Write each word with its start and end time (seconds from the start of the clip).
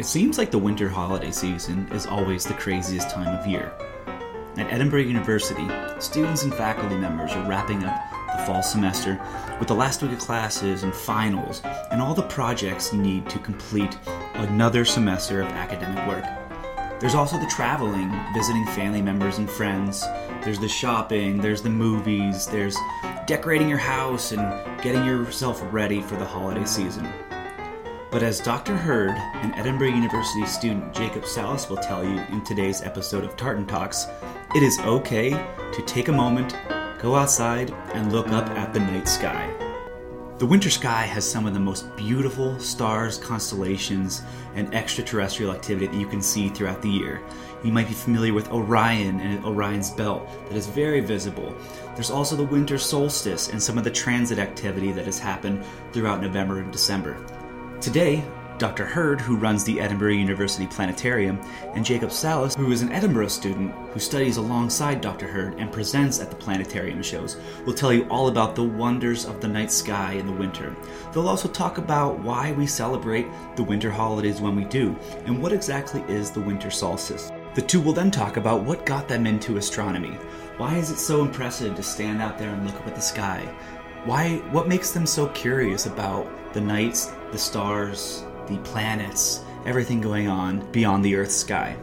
It 0.00 0.06
seems 0.06 0.38
like 0.38 0.50
the 0.50 0.56
winter 0.56 0.88
holiday 0.88 1.30
season 1.30 1.86
is 1.92 2.06
always 2.06 2.46
the 2.46 2.54
craziest 2.54 3.10
time 3.10 3.38
of 3.38 3.46
year. 3.46 3.70
At 4.56 4.70
Edinboro 4.70 5.06
University, 5.06 5.68
students 6.00 6.42
and 6.42 6.54
faculty 6.54 6.96
members 6.96 7.32
are 7.32 7.46
wrapping 7.46 7.84
up 7.84 8.02
the 8.34 8.42
fall 8.46 8.62
semester 8.62 9.20
with 9.58 9.68
the 9.68 9.74
last 9.74 10.00
week 10.00 10.12
of 10.12 10.18
classes 10.18 10.84
and 10.84 10.94
finals 10.94 11.60
and 11.90 12.00
all 12.00 12.14
the 12.14 12.22
projects 12.22 12.94
you 12.94 13.02
need 13.02 13.28
to 13.28 13.38
complete 13.40 13.98
another 14.36 14.86
semester 14.86 15.42
of 15.42 15.48
academic 15.48 16.08
work. 16.08 16.24
There's 16.98 17.14
also 17.14 17.38
the 17.38 17.50
traveling, 17.54 18.10
visiting 18.32 18.64
family 18.68 19.02
members 19.02 19.36
and 19.36 19.50
friends. 19.50 20.00
There's 20.42 20.60
the 20.60 20.66
shopping, 20.66 21.42
there's 21.42 21.60
the 21.60 21.68
movies, 21.68 22.46
there's 22.46 22.78
decorating 23.26 23.68
your 23.68 23.76
house 23.76 24.32
and 24.32 24.40
getting 24.80 25.04
yourself 25.04 25.62
ready 25.70 26.00
for 26.00 26.16
the 26.16 26.24
holiday 26.24 26.64
season. 26.64 27.06
But 28.10 28.24
as 28.24 28.40
Dr. 28.40 28.76
Hurd 28.76 29.12
and 29.34 29.54
Edinboro 29.54 29.94
University 29.94 30.44
student 30.44 30.92
Jacob 30.92 31.24
Salas 31.24 31.70
will 31.70 31.76
tell 31.76 32.04
you 32.04 32.18
in 32.30 32.42
today's 32.42 32.82
episode 32.82 33.22
of 33.22 33.36
Tartan 33.36 33.66
Talks, 33.66 34.08
it 34.52 34.64
is 34.64 34.80
okay 34.80 35.30
to 35.30 35.82
take 35.86 36.08
a 36.08 36.12
moment, 36.12 36.56
go 36.98 37.14
outside, 37.14 37.70
and 37.94 38.12
look 38.12 38.26
up 38.30 38.50
at 38.50 38.74
the 38.74 38.80
night 38.80 39.06
sky. 39.06 39.48
The 40.38 40.46
winter 40.46 40.70
sky 40.70 41.02
has 41.02 41.30
some 41.30 41.46
of 41.46 41.54
the 41.54 41.60
most 41.60 41.94
beautiful 41.96 42.58
stars, 42.58 43.16
constellations, 43.16 44.22
and 44.56 44.74
extraterrestrial 44.74 45.52
activity 45.52 45.86
that 45.86 45.96
you 45.96 46.06
can 46.08 46.20
see 46.20 46.48
throughout 46.48 46.82
the 46.82 46.88
year. 46.88 47.22
You 47.62 47.70
might 47.70 47.86
be 47.86 47.94
familiar 47.94 48.34
with 48.34 48.50
Orion 48.50 49.20
and 49.20 49.44
Orion's 49.44 49.90
belt 49.90 50.28
that 50.48 50.56
is 50.56 50.66
very 50.66 51.00
visible. 51.00 51.54
There's 51.94 52.10
also 52.10 52.34
the 52.34 52.42
winter 52.42 52.78
solstice 52.78 53.50
and 53.50 53.62
some 53.62 53.78
of 53.78 53.84
the 53.84 53.90
transit 53.90 54.40
activity 54.40 54.90
that 54.92 55.04
has 55.04 55.20
happened 55.20 55.62
throughout 55.92 56.22
November 56.22 56.58
and 56.58 56.72
December. 56.72 57.24
Today, 57.80 58.22
Dr. 58.58 58.84
Hurd, 58.84 59.22
who 59.22 59.36
runs 59.36 59.64
the 59.64 59.78
Edinboro 59.78 60.14
University 60.14 60.66
Planetarium, 60.66 61.40
and 61.74 61.82
Jacob 61.82 62.12
Salas, 62.12 62.54
who 62.54 62.70
is 62.72 62.82
an 62.82 62.90
Edinboro 62.90 63.30
student 63.30 63.74
who 63.92 63.98
studies 63.98 64.36
alongside 64.36 65.00
Dr. 65.00 65.26
Hurd 65.26 65.54
and 65.58 65.72
presents 65.72 66.20
at 66.20 66.28
the 66.28 66.36
planetarium 66.36 67.02
shows, 67.02 67.38
will 67.64 67.72
tell 67.72 67.90
you 67.90 68.06
all 68.10 68.28
about 68.28 68.54
the 68.54 68.62
wonders 68.62 69.24
of 69.24 69.40
the 69.40 69.48
night 69.48 69.72
sky 69.72 70.12
in 70.12 70.26
the 70.26 70.32
winter. 70.32 70.76
They'll 71.14 71.26
also 71.26 71.48
talk 71.48 71.78
about 71.78 72.18
why 72.18 72.52
we 72.52 72.66
celebrate 72.66 73.28
the 73.56 73.62
winter 73.62 73.90
holidays 73.90 74.42
when 74.42 74.56
we 74.56 74.64
do, 74.64 74.94
and 75.24 75.42
what 75.42 75.54
exactly 75.54 76.02
is 76.02 76.30
the 76.30 76.42
winter 76.42 76.70
solstice. 76.70 77.32
The 77.54 77.62
two 77.62 77.80
will 77.80 77.94
then 77.94 78.10
talk 78.10 78.36
about 78.36 78.62
what 78.62 78.84
got 78.84 79.08
them 79.08 79.26
into 79.26 79.56
astronomy. 79.56 80.18
Why 80.58 80.76
is 80.76 80.90
it 80.90 80.98
so 80.98 81.22
impressive 81.22 81.74
to 81.76 81.82
stand 81.82 82.20
out 82.20 82.38
there 82.38 82.50
and 82.50 82.66
look 82.66 82.76
up 82.76 82.86
at 82.86 82.94
the 82.94 83.00
sky? 83.00 83.48
Why 84.06 84.36
what 84.50 84.66
makes 84.66 84.92
them 84.92 85.04
so 85.04 85.26
curious 85.28 85.84
about 85.84 86.26
the 86.54 86.60
nights, 86.60 87.12
the 87.32 87.38
stars, 87.38 88.24
the 88.46 88.56
planets, 88.58 89.42
everything 89.66 90.00
going 90.00 90.26
on 90.26 90.70
beyond 90.72 91.04
the 91.04 91.14
Earth's 91.16 91.36
sky. 91.36 91.76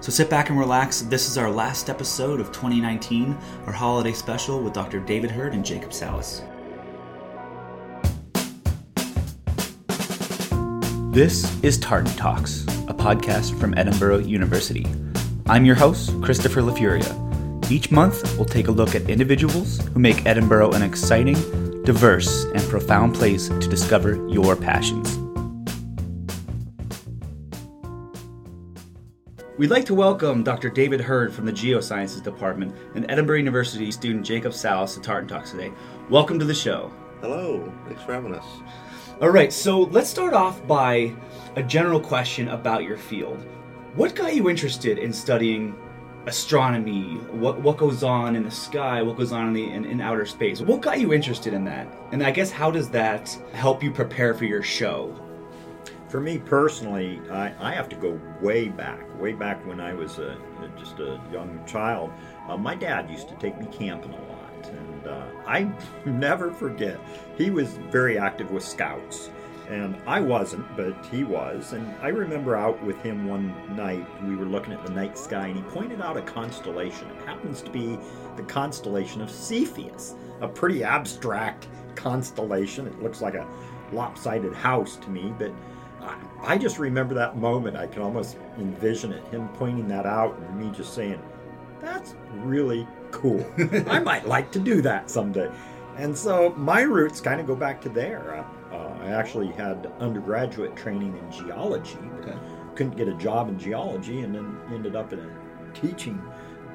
So 0.00 0.12
sit 0.12 0.30
back 0.30 0.50
and 0.50 0.58
relax. 0.58 1.02
This 1.02 1.28
is 1.28 1.36
our 1.36 1.50
last 1.50 1.90
episode 1.90 2.38
of 2.38 2.52
2019, 2.52 3.36
our 3.66 3.72
holiday 3.72 4.12
special 4.12 4.62
with 4.62 4.72
Dr. 4.72 5.00
David 5.00 5.32
Hurd 5.32 5.52
and 5.52 5.64
Jacob 5.64 5.92
Salas. 5.92 6.42
This 11.12 11.60
is 11.64 11.78
Tartan 11.78 12.14
Talks, 12.14 12.62
a 12.86 12.94
podcast 12.94 13.58
from 13.58 13.74
Edinboro 13.74 14.26
University. 14.26 14.86
I'm 15.46 15.64
your 15.64 15.74
host, 15.74 16.12
Christopher 16.22 16.62
LaFuria. 16.62 17.29
Each 17.70 17.92
month, 17.92 18.36
we'll 18.36 18.46
take 18.46 18.66
a 18.66 18.72
look 18.72 18.96
at 18.96 19.08
individuals 19.08 19.78
who 19.90 20.00
make 20.00 20.16
Edinboro 20.24 20.74
an 20.74 20.82
exciting, 20.82 21.36
diverse, 21.84 22.42
and 22.46 22.60
profound 22.62 23.14
place 23.14 23.46
to 23.46 23.68
discover 23.68 24.28
your 24.28 24.56
passions. 24.56 25.16
We'd 29.56 29.70
like 29.70 29.84
to 29.84 29.94
welcome 29.94 30.42
Dr. 30.42 30.68
David 30.68 31.00
Hurd 31.00 31.32
from 31.32 31.46
the 31.46 31.52
Geosciences 31.52 32.24
Department 32.24 32.74
and 32.96 33.06
Edinboro 33.06 33.38
University 33.38 33.92
student 33.92 34.26
Jacob 34.26 34.52
Salas 34.52 34.94
to 34.94 35.00
Tartan 35.00 35.28
Talks 35.28 35.52
today. 35.52 35.70
Welcome 36.08 36.40
to 36.40 36.44
the 36.44 36.54
show. 36.54 36.90
Hello, 37.20 37.72
thanks 37.86 38.02
for 38.02 38.14
having 38.14 38.34
us. 38.34 38.46
All 39.20 39.30
right, 39.30 39.52
so 39.52 39.82
let's 39.82 40.10
start 40.10 40.34
off 40.34 40.66
by 40.66 41.14
a 41.54 41.62
general 41.62 42.00
question 42.00 42.48
about 42.48 42.82
your 42.82 42.96
field. 42.96 43.46
What 43.94 44.16
got 44.16 44.34
you 44.34 44.50
interested 44.50 44.98
in 44.98 45.12
studying 45.12 45.76
astronomy? 46.26 47.14
What 47.32 47.60
what 47.60 47.76
goes 47.76 48.02
on 48.02 48.36
in 48.36 48.44
the 48.44 48.50
sky? 48.50 49.02
What 49.02 49.16
goes 49.16 49.32
on 49.32 49.48
in 49.48 49.52
the 49.52 49.70
in, 49.70 49.84
in 49.84 50.00
outer 50.00 50.26
space? 50.26 50.60
What 50.60 50.80
got 50.80 51.00
you 51.00 51.12
interested 51.12 51.54
in 51.54 51.64
that? 51.64 51.86
And 52.12 52.22
I 52.22 52.30
guess 52.30 52.50
how 52.50 52.70
does 52.70 52.88
that 52.90 53.36
help 53.52 53.82
you 53.82 53.90
prepare 53.90 54.34
for 54.34 54.44
your 54.44 54.62
show? 54.62 55.14
For 56.08 56.20
me 56.20 56.38
personally, 56.38 57.20
I, 57.30 57.54
I 57.60 57.72
have 57.72 57.88
to 57.90 57.96
go 57.96 58.20
way 58.40 58.68
back, 58.68 59.00
way 59.20 59.32
back 59.32 59.64
when 59.64 59.80
I 59.80 59.94
was 59.94 60.18
a, 60.18 60.36
just 60.76 60.98
a 60.98 61.20
young 61.32 61.64
child. 61.66 62.10
Uh, 62.48 62.56
my 62.56 62.74
dad 62.74 63.08
used 63.08 63.28
to 63.28 63.36
take 63.36 63.56
me 63.60 63.68
camping 63.70 64.12
a 64.12 64.16
lot, 64.16 64.68
and 64.68 65.06
uh, 65.06 65.26
I 65.46 65.72
never 66.04 66.50
forget. 66.50 66.98
He 67.38 67.50
was 67.50 67.74
very 67.92 68.18
active 68.18 68.50
with 68.50 68.64
scouts, 68.64 69.30
and 69.70 69.96
I 70.04 70.18
wasn't, 70.18 70.66
but 70.76 71.06
he 71.06 71.22
was. 71.22 71.74
And 71.74 71.94
I 72.02 72.08
remember 72.08 72.56
out 72.56 72.82
with 72.82 73.00
him 73.02 73.28
one 73.28 73.54
night, 73.76 74.04
we 74.24 74.34
were 74.34 74.44
looking 74.44 74.72
at 74.72 74.84
the 74.84 74.92
night 74.92 75.16
sky, 75.16 75.46
and 75.46 75.56
he 75.56 75.62
pointed 75.62 76.00
out 76.00 76.16
a 76.16 76.22
constellation. 76.22 77.08
It 77.08 77.24
happens 77.24 77.62
to 77.62 77.70
be 77.70 77.96
the 78.36 78.42
constellation 78.42 79.22
of 79.22 79.30
Cepheus, 79.30 80.16
a 80.40 80.48
pretty 80.48 80.82
abstract 80.82 81.68
constellation. 81.94 82.88
It 82.88 83.00
looks 83.00 83.22
like 83.22 83.34
a 83.34 83.46
lopsided 83.92 84.54
house 84.54 84.96
to 84.96 85.08
me, 85.08 85.32
but 85.38 85.52
I 86.42 86.58
just 86.58 86.80
remember 86.80 87.14
that 87.14 87.36
moment. 87.36 87.76
I 87.76 87.86
can 87.86 88.02
almost 88.02 88.36
envision 88.58 89.12
it, 89.12 89.24
him 89.28 89.48
pointing 89.50 89.86
that 89.88 90.04
out 90.06 90.36
and 90.36 90.58
me 90.58 90.74
just 90.76 90.94
saying, 90.94 91.22
that's 91.80 92.16
really 92.38 92.88
cool. 93.12 93.46
I 93.86 94.00
might 94.00 94.26
like 94.26 94.50
to 94.52 94.58
do 94.58 94.82
that 94.82 95.10
someday. 95.10 95.50
And 95.96 96.16
so 96.16 96.50
my 96.56 96.80
roots 96.80 97.20
kind 97.20 97.40
of 97.40 97.46
go 97.46 97.54
back 97.54 97.80
to 97.82 97.88
there. 97.88 98.36
Uh, 98.36 98.44
I 99.00 99.10
actually 99.10 99.48
had 99.52 99.92
undergraduate 99.98 100.76
training 100.76 101.16
in 101.16 101.32
geology, 101.32 101.98
okay. 102.20 102.36
couldn't 102.74 102.96
get 102.96 103.08
a 103.08 103.14
job 103.14 103.48
in 103.48 103.58
geology 103.58 104.20
and 104.20 104.34
then 104.34 104.58
ended 104.72 104.96
up 104.96 105.12
in 105.12 105.20
a 105.20 105.72
teaching 105.72 106.22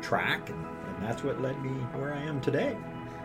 track, 0.02 0.50
and, 0.50 0.66
and 0.88 1.03
that's 1.03 1.24
what 1.24 1.41
led 1.41 1.62
me 1.64 1.72
where 1.94 2.14
I 2.14 2.22
am 2.22 2.41
today. 2.41 2.78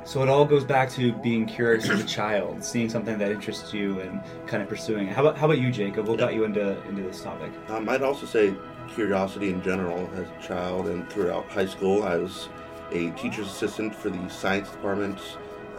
So 0.04 0.22
it 0.22 0.28
all 0.28 0.44
goes 0.44 0.64
back 0.64 0.90
to 0.92 1.12
being 1.12 1.46
curious 1.46 1.88
as 1.88 2.00
a 2.00 2.06
child, 2.06 2.64
seeing 2.64 2.88
something 2.88 3.18
that 3.18 3.30
interests 3.30 3.72
you 3.74 4.00
and 4.00 4.22
kind 4.46 4.62
of 4.62 4.68
pursuing 4.68 5.08
it. 5.08 5.14
How 5.14 5.22
about 5.22 5.36
how 5.36 5.46
about 5.46 5.58
you, 5.58 5.70
Jacob? 5.70 6.08
What 6.08 6.18
got 6.18 6.34
you 6.34 6.44
into 6.44 6.82
into 6.88 7.02
this 7.02 7.22
topic? 7.22 7.52
Um, 7.68 7.88
I'd 7.88 8.02
also 8.02 8.24
say 8.26 8.54
curiosity 8.88 9.50
in 9.50 9.62
general 9.62 10.08
as 10.14 10.26
a 10.28 10.46
child 10.46 10.86
and 10.88 11.08
throughout 11.10 11.46
high 11.48 11.66
school. 11.66 12.02
I 12.02 12.16
was 12.16 12.48
a 12.92 13.10
teacher's 13.10 13.46
assistant 13.46 13.94
for 13.94 14.08
the 14.08 14.28
science 14.28 14.70
department 14.70 15.20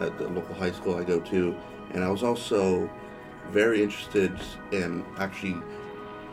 at 0.00 0.16
the 0.18 0.28
local 0.28 0.54
high 0.54 0.72
school 0.72 0.96
I 0.96 1.04
go 1.04 1.18
to, 1.18 1.56
and 1.90 2.04
I 2.04 2.08
was 2.08 2.22
also 2.22 2.88
very 3.50 3.82
interested 3.82 4.32
in 4.70 5.04
actually 5.18 5.56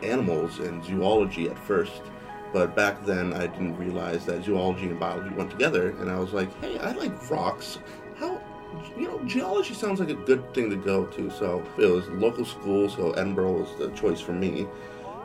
animals 0.02 0.58
and 0.58 0.84
zoology 0.84 1.48
at 1.48 1.58
first. 1.58 2.02
But 2.52 2.74
back 2.74 3.04
then, 3.04 3.32
I 3.32 3.46
didn't 3.46 3.76
realize 3.76 4.26
that 4.26 4.44
zoology 4.44 4.86
and 4.88 4.98
biology 4.98 5.30
went 5.34 5.50
together, 5.50 5.90
and 6.00 6.10
I 6.10 6.18
was 6.18 6.32
like, 6.32 6.52
"Hey, 6.60 6.78
I 6.78 6.92
like 6.92 7.30
rocks. 7.30 7.78
How, 8.16 8.40
you 8.96 9.06
know, 9.06 9.20
geology 9.24 9.74
sounds 9.74 10.00
like 10.00 10.10
a 10.10 10.14
good 10.14 10.52
thing 10.52 10.68
to 10.70 10.76
go 10.76 11.04
to." 11.06 11.30
So 11.30 11.62
it 11.78 11.86
was 11.86 12.08
local 12.08 12.44
school, 12.44 12.88
so 12.88 13.12
Edinboro 13.12 13.60
was 13.60 13.68
the 13.78 13.90
choice 13.90 14.20
for 14.20 14.32
me. 14.32 14.66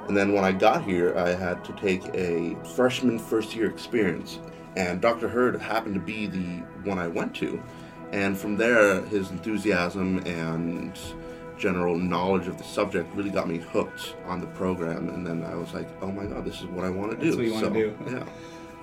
And 0.08 0.16
then 0.16 0.34
when 0.34 0.44
I 0.44 0.52
got 0.52 0.84
here, 0.84 1.18
I 1.18 1.30
had 1.30 1.64
to 1.66 1.74
take 1.74 2.04
a 2.14 2.56
freshman 2.76 3.18
first 3.18 3.56
year 3.56 3.68
experience, 3.68 4.40
and 4.76 5.02
Dr. 5.02 5.28
Hurd 5.28 5.60
happened 5.60 5.96
to 5.96 6.02
be 6.02 6.28
the 6.28 6.62
one 6.84 7.00
I 7.00 7.08
went 7.08 7.34
to. 7.36 7.60
And 8.12 8.38
from 8.38 8.56
there, 8.56 9.02
his 9.02 9.32
enthusiasm 9.32 10.20
and 10.28 10.98
general 11.58 11.98
knowledge 11.98 12.48
of 12.48 12.58
the 12.58 12.64
subject 12.64 13.14
really 13.16 13.30
got 13.30 13.48
me 13.48 13.58
hooked 13.58 14.16
on 14.26 14.40
the 14.42 14.48
program. 14.48 15.10
And 15.10 15.26
then 15.26 15.44
I 15.44 15.56
was 15.56 15.74
like, 15.74 15.88
oh 16.02 16.12
my 16.12 16.26
god, 16.26 16.46
this 16.46 16.60
is 16.60 16.66
what 16.66 16.86
I 16.86 16.90
want 16.90 17.12
to 17.12 17.18
do. 17.18 17.26
That's 17.26 17.38
what 17.38 17.46
you 17.46 17.54
want 17.54 17.66
so, 17.66 17.74
to 17.74 17.80
do. 17.80 17.98
Yeah. 18.08 18.24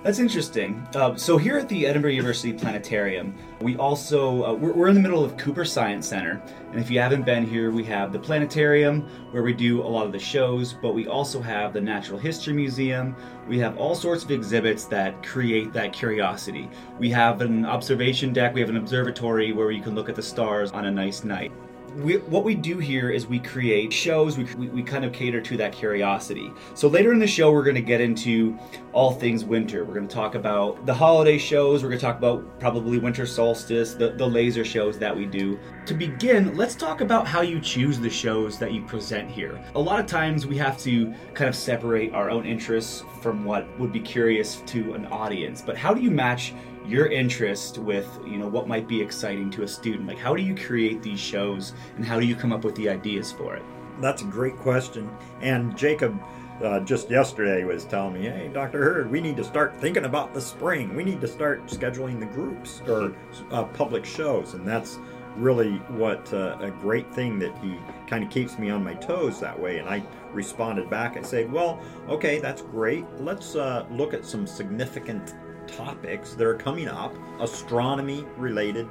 That's 0.03 0.19
interesting. 0.19 0.85
Uh, 0.93 1.15
so 1.15 1.37
here 1.37 1.57
at 1.57 1.69
the 1.69 1.85
Edinboro 1.85 2.13
University 2.13 2.51
Planetarium, 2.51 3.33
we 3.61 3.77
also 3.77 4.43
uh, 4.43 4.53
we're, 4.53 4.73
we're, 4.73 4.89
in 4.89 4.95
the 4.95 4.99
middle 5.01 5.23
of 5.23 5.37
Cooper 5.37 5.63
Science 5.63 6.05
Center, 6.05 6.41
and 6.71 6.79
if 6.81 6.91
you 6.91 6.99
haven't 6.99 7.23
been 7.23 7.47
here, 7.47 7.71
we 7.71 7.85
have 7.85 8.11
the 8.11 8.19
planetarium 8.19 9.03
where 9.31 9.43
we 9.43 9.53
do 9.53 9.81
a 9.81 9.87
lot 9.87 10.05
of 10.05 10.11
the 10.11 10.19
shows, 10.19 10.73
but 10.73 10.93
we 10.93 11.07
also 11.07 11.41
have 11.41 11.71
the 11.71 11.79
Natural 11.79 12.19
History 12.19 12.53
Museum. 12.53 13.15
We 13.47 13.57
have 13.59 13.77
all 13.77 13.95
sorts 13.95 14.25
of 14.25 14.31
exhibits 14.31 14.83
that 14.85 15.23
create 15.23 15.71
that 15.71 15.93
curiosity. 15.93 16.69
We 16.99 17.09
have 17.11 17.39
an 17.39 17.65
observation 17.65 18.33
deck. 18.33 18.53
We 18.53 18.59
have 18.59 18.69
an 18.69 18.77
observatory 18.77 19.53
where 19.53 19.71
you 19.71 19.81
can 19.81 19.95
look 19.95 20.09
at 20.09 20.15
the 20.15 20.21
stars 20.21 20.73
on 20.73 20.83
a 20.83 20.91
nice 20.91 21.23
night. 21.23 21.53
We, 21.95 22.17
what 22.17 22.43
we 22.43 22.55
do 22.55 22.77
here 22.77 23.09
is 23.09 23.27
we 23.27 23.39
create 23.39 23.93
shows, 23.93 24.37
we, 24.37 24.45
we, 24.55 24.67
we 24.67 24.83
kind 24.83 25.05
of 25.05 25.13
cater 25.13 25.41
to 25.41 25.57
that 25.57 25.73
curiosity. 25.73 26.51
So 26.73 26.87
later 26.87 27.13
in 27.13 27.19
the 27.19 27.27
show, 27.27 27.51
we're 27.51 27.63
going 27.63 27.75
to 27.75 27.81
get 27.81 28.01
into 28.01 28.57
all 28.93 29.11
things 29.11 29.43
winter. 29.43 29.85
We're 29.85 29.93
going 29.93 30.07
to 30.07 30.13
talk 30.13 30.35
about 30.35 30.85
the 30.85 30.93
holiday 30.93 31.37
shows, 31.37 31.83
we're 31.83 31.89
going 31.89 31.99
to 31.99 32.05
talk 32.05 32.17
about 32.17 32.59
probably 32.59 32.97
winter 32.97 33.25
solstice, 33.25 33.93
the, 33.93 34.11
the 34.11 34.27
laser 34.27 34.65
shows 34.65 34.97
that 34.99 35.15
we 35.15 35.25
do. 35.25 35.59
To 35.85 35.93
begin, 35.93 36.55
let's 36.55 36.75
talk 36.75 37.01
about 37.01 37.27
how 37.27 37.41
you 37.41 37.59
choose 37.59 37.99
the 37.99 38.09
shows 38.09 38.57
that 38.59 38.73
you 38.73 38.83
present 38.85 39.29
here. 39.29 39.63
A 39.75 39.79
lot 39.79 39.99
of 39.99 40.05
times 40.05 40.47
we 40.47 40.57
have 40.57 40.79
to 40.79 41.13
kind 41.33 41.49
of 41.49 41.55
separate 41.55 42.13
our 42.13 42.29
own 42.29 42.45
interests 42.45 43.03
from 43.21 43.45
what 43.45 43.67
would 43.79 43.91
be 43.91 43.99
curious 43.99 44.61
to 44.67 44.93
an 44.93 45.05
audience, 45.07 45.61
but 45.61 45.77
how 45.77 45.93
do 45.93 46.01
you 46.01 46.11
match 46.11 46.53
your 46.85 47.07
interest 47.07 47.77
with 47.77 48.07
you 48.25 48.37
know 48.37 48.47
what 48.47 48.67
might 48.67 48.87
be 48.87 49.01
exciting 49.01 49.49
to 49.51 49.63
a 49.63 49.67
student? 49.67 50.07
Like 50.07 50.17
how 50.17 50.35
do 50.35 50.41
you 50.41 50.55
create 50.55 51.01
these 51.01 51.19
shows 51.19 51.73
and 51.95 52.05
how 52.05 52.19
do 52.19 52.25
you 52.25 52.35
come 52.35 52.51
up 52.51 52.63
with 52.63 52.75
the 52.75 52.89
ideas 52.89 53.31
for 53.31 53.55
it? 53.55 53.63
That's 54.01 54.21
a 54.21 54.25
great 54.25 54.57
question. 54.57 55.09
And 55.41 55.77
jacob 55.77 56.19
uh, 56.63 56.79
just 56.81 57.09
yesterday 57.09 57.63
was 57.63 57.83
telling 57.83 58.13
me 58.13 58.21
hey 58.21 58.49
dr 58.53 58.77
hurd 58.77 59.09
we 59.09 59.19
need 59.19 59.35
to 59.35 59.43
start 59.43 59.75
thinking 59.79 60.05
about 60.05 60.33
the 60.33 60.41
spring. 60.41 60.95
We 60.95 61.03
need 61.03 61.21
to 61.21 61.27
start 61.27 61.65
scheduling 61.67 62.19
the 62.19 62.25
groups 62.25 62.81
or 62.87 63.15
uh, 63.51 63.63
public 63.65 64.05
shows. 64.05 64.53
And 64.53 64.67
that's 64.67 64.99
really 65.35 65.77
what 65.97 66.31
uh, 66.31 66.57
a 66.59 66.69
great 66.69 67.11
thing 67.11 67.39
that 67.39 67.57
he 67.57 67.79
kind 68.07 68.23
of 68.23 68.29
keeps 68.29 68.59
me 68.59 68.69
on 68.69 68.83
my 68.83 68.93
toes 68.93 69.39
that 69.39 69.59
way. 69.59 69.79
And 69.79 69.89
i 69.89 70.03
responded 70.31 70.89
back. 70.89 71.15
And 71.15 71.25
said 71.25 71.51
well 71.51 71.79
okay 72.09 72.39
that's 72.39 72.61
great. 72.61 73.05
Let's 73.19 73.55
uh, 73.55 73.85
look 73.89 74.13
at 74.13 74.25
some 74.25 74.45
significant 74.45 75.33
topics 75.67 76.33
that 76.33 76.45
are 76.45 76.55
coming 76.55 76.87
up, 76.87 77.13
astronomy 77.39 78.25
related 78.37 78.87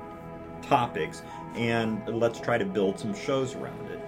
topics, 0.63 1.23
and 1.55 2.07
let's 2.09 2.41
try 2.41 2.59
to 2.59 2.65
build 2.65 2.99
some 2.99 3.15
shows 3.15 3.55
around 3.55 3.91
it. 3.91 4.01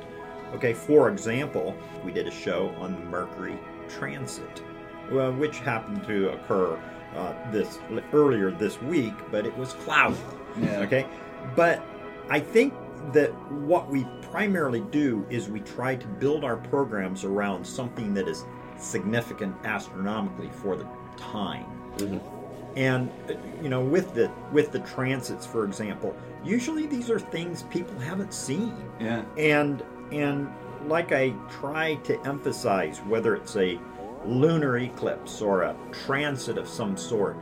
Okay, 0.54 0.72
for 0.72 1.10
example, 1.10 1.74
we 2.04 2.12
did 2.12 2.28
a 2.28 2.30
show 2.30 2.68
on 2.78 2.94
the 2.94 3.00
Mercury 3.06 3.58
transit, 3.88 4.62
which 5.10 5.58
happened 5.58 6.04
to 6.04 6.30
occur 6.30 6.78
uh, 7.16 7.34
this 7.50 7.78
earlier 8.12 8.50
this 8.50 8.80
week, 8.82 9.14
but 9.30 9.46
it 9.46 9.56
was 9.56 9.72
cloudy. 9.74 10.16
Yeah. 10.60 10.80
Okay, 10.80 11.06
but 11.56 11.82
I 12.30 12.40
think 12.40 12.72
that 13.12 13.30
what 13.50 13.90
we 13.90 14.06
primarily 14.22 14.80
do 14.80 15.26
is 15.28 15.48
we 15.48 15.60
try 15.60 15.96
to 15.96 16.06
build 16.06 16.44
our 16.44 16.56
programs 16.56 17.24
around 17.24 17.66
something 17.66 18.14
that 18.14 18.28
is 18.28 18.44
significant 18.78 19.54
astronomically 19.64 20.50
for 20.50 20.76
the 20.76 20.86
time. 21.16 21.66
Mm-hmm. 21.96 22.33
And 22.76 23.10
you 23.62 23.68
know, 23.68 23.80
with 23.80 24.14
the 24.14 24.30
with 24.52 24.72
the 24.72 24.80
transits, 24.80 25.46
for 25.46 25.64
example, 25.64 26.16
usually 26.42 26.86
these 26.86 27.10
are 27.10 27.20
things 27.20 27.62
people 27.64 27.98
haven't 28.00 28.34
seen. 28.34 28.74
Yeah. 28.98 29.24
And 29.36 29.82
and 30.12 30.52
like 30.86 31.12
I 31.12 31.32
try 31.48 31.94
to 31.96 32.20
emphasize, 32.26 32.98
whether 33.00 33.34
it's 33.36 33.56
a 33.56 33.78
lunar 34.24 34.78
eclipse 34.78 35.40
or 35.40 35.62
a 35.62 35.76
transit 35.92 36.58
of 36.58 36.68
some 36.68 36.96
sort, 36.96 37.36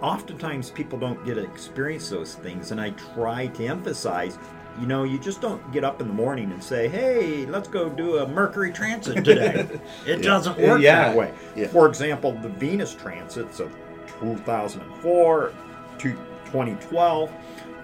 oftentimes 0.00 0.70
people 0.70 0.98
don't 0.98 1.24
get 1.24 1.34
to 1.34 1.44
experience 1.44 2.10
those 2.10 2.34
things, 2.34 2.70
and 2.70 2.80
I 2.80 2.90
try 2.90 3.48
to 3.48 3.66
emphasize. 3.66 4.38
You 4.78 4.86
know, 4.86 5.02
you 5.02 5.18
just 5.18 5.40
don't 5.40 5.72
get 5.72 5.82
up 5.82 6.00
in 6.00 6.06
the 6.06 6.14
morning 6.14 6.52
and 6.52 6.62
say, 6.62 6.88
"Hey, 6.88 7.46
let's 7.46 7.68
go 7.68 7.88
do 7.88 8.18
a 8.18 8.28
Mercury 8.28 8.70
transit 8.70 9.24
today." 9.24 9.66
it 10.06 10.18
yeah. 10.18 10.22
doesn't 10.24 10.58
work 10.58 10.80
yeah. 10.80 11.08
that 11.08 11.16
way. 11.16 11.32
Yeah. 11.56 11.66
For 11.68 11.88
example, 11.88 12.32
the 12.32 12.48
Venus 12.48 12.94
transits 12.94 13.58
of 13.58 13.74
2004 14.20 15.52
to 15.98 16.12
2012 16.46 17.32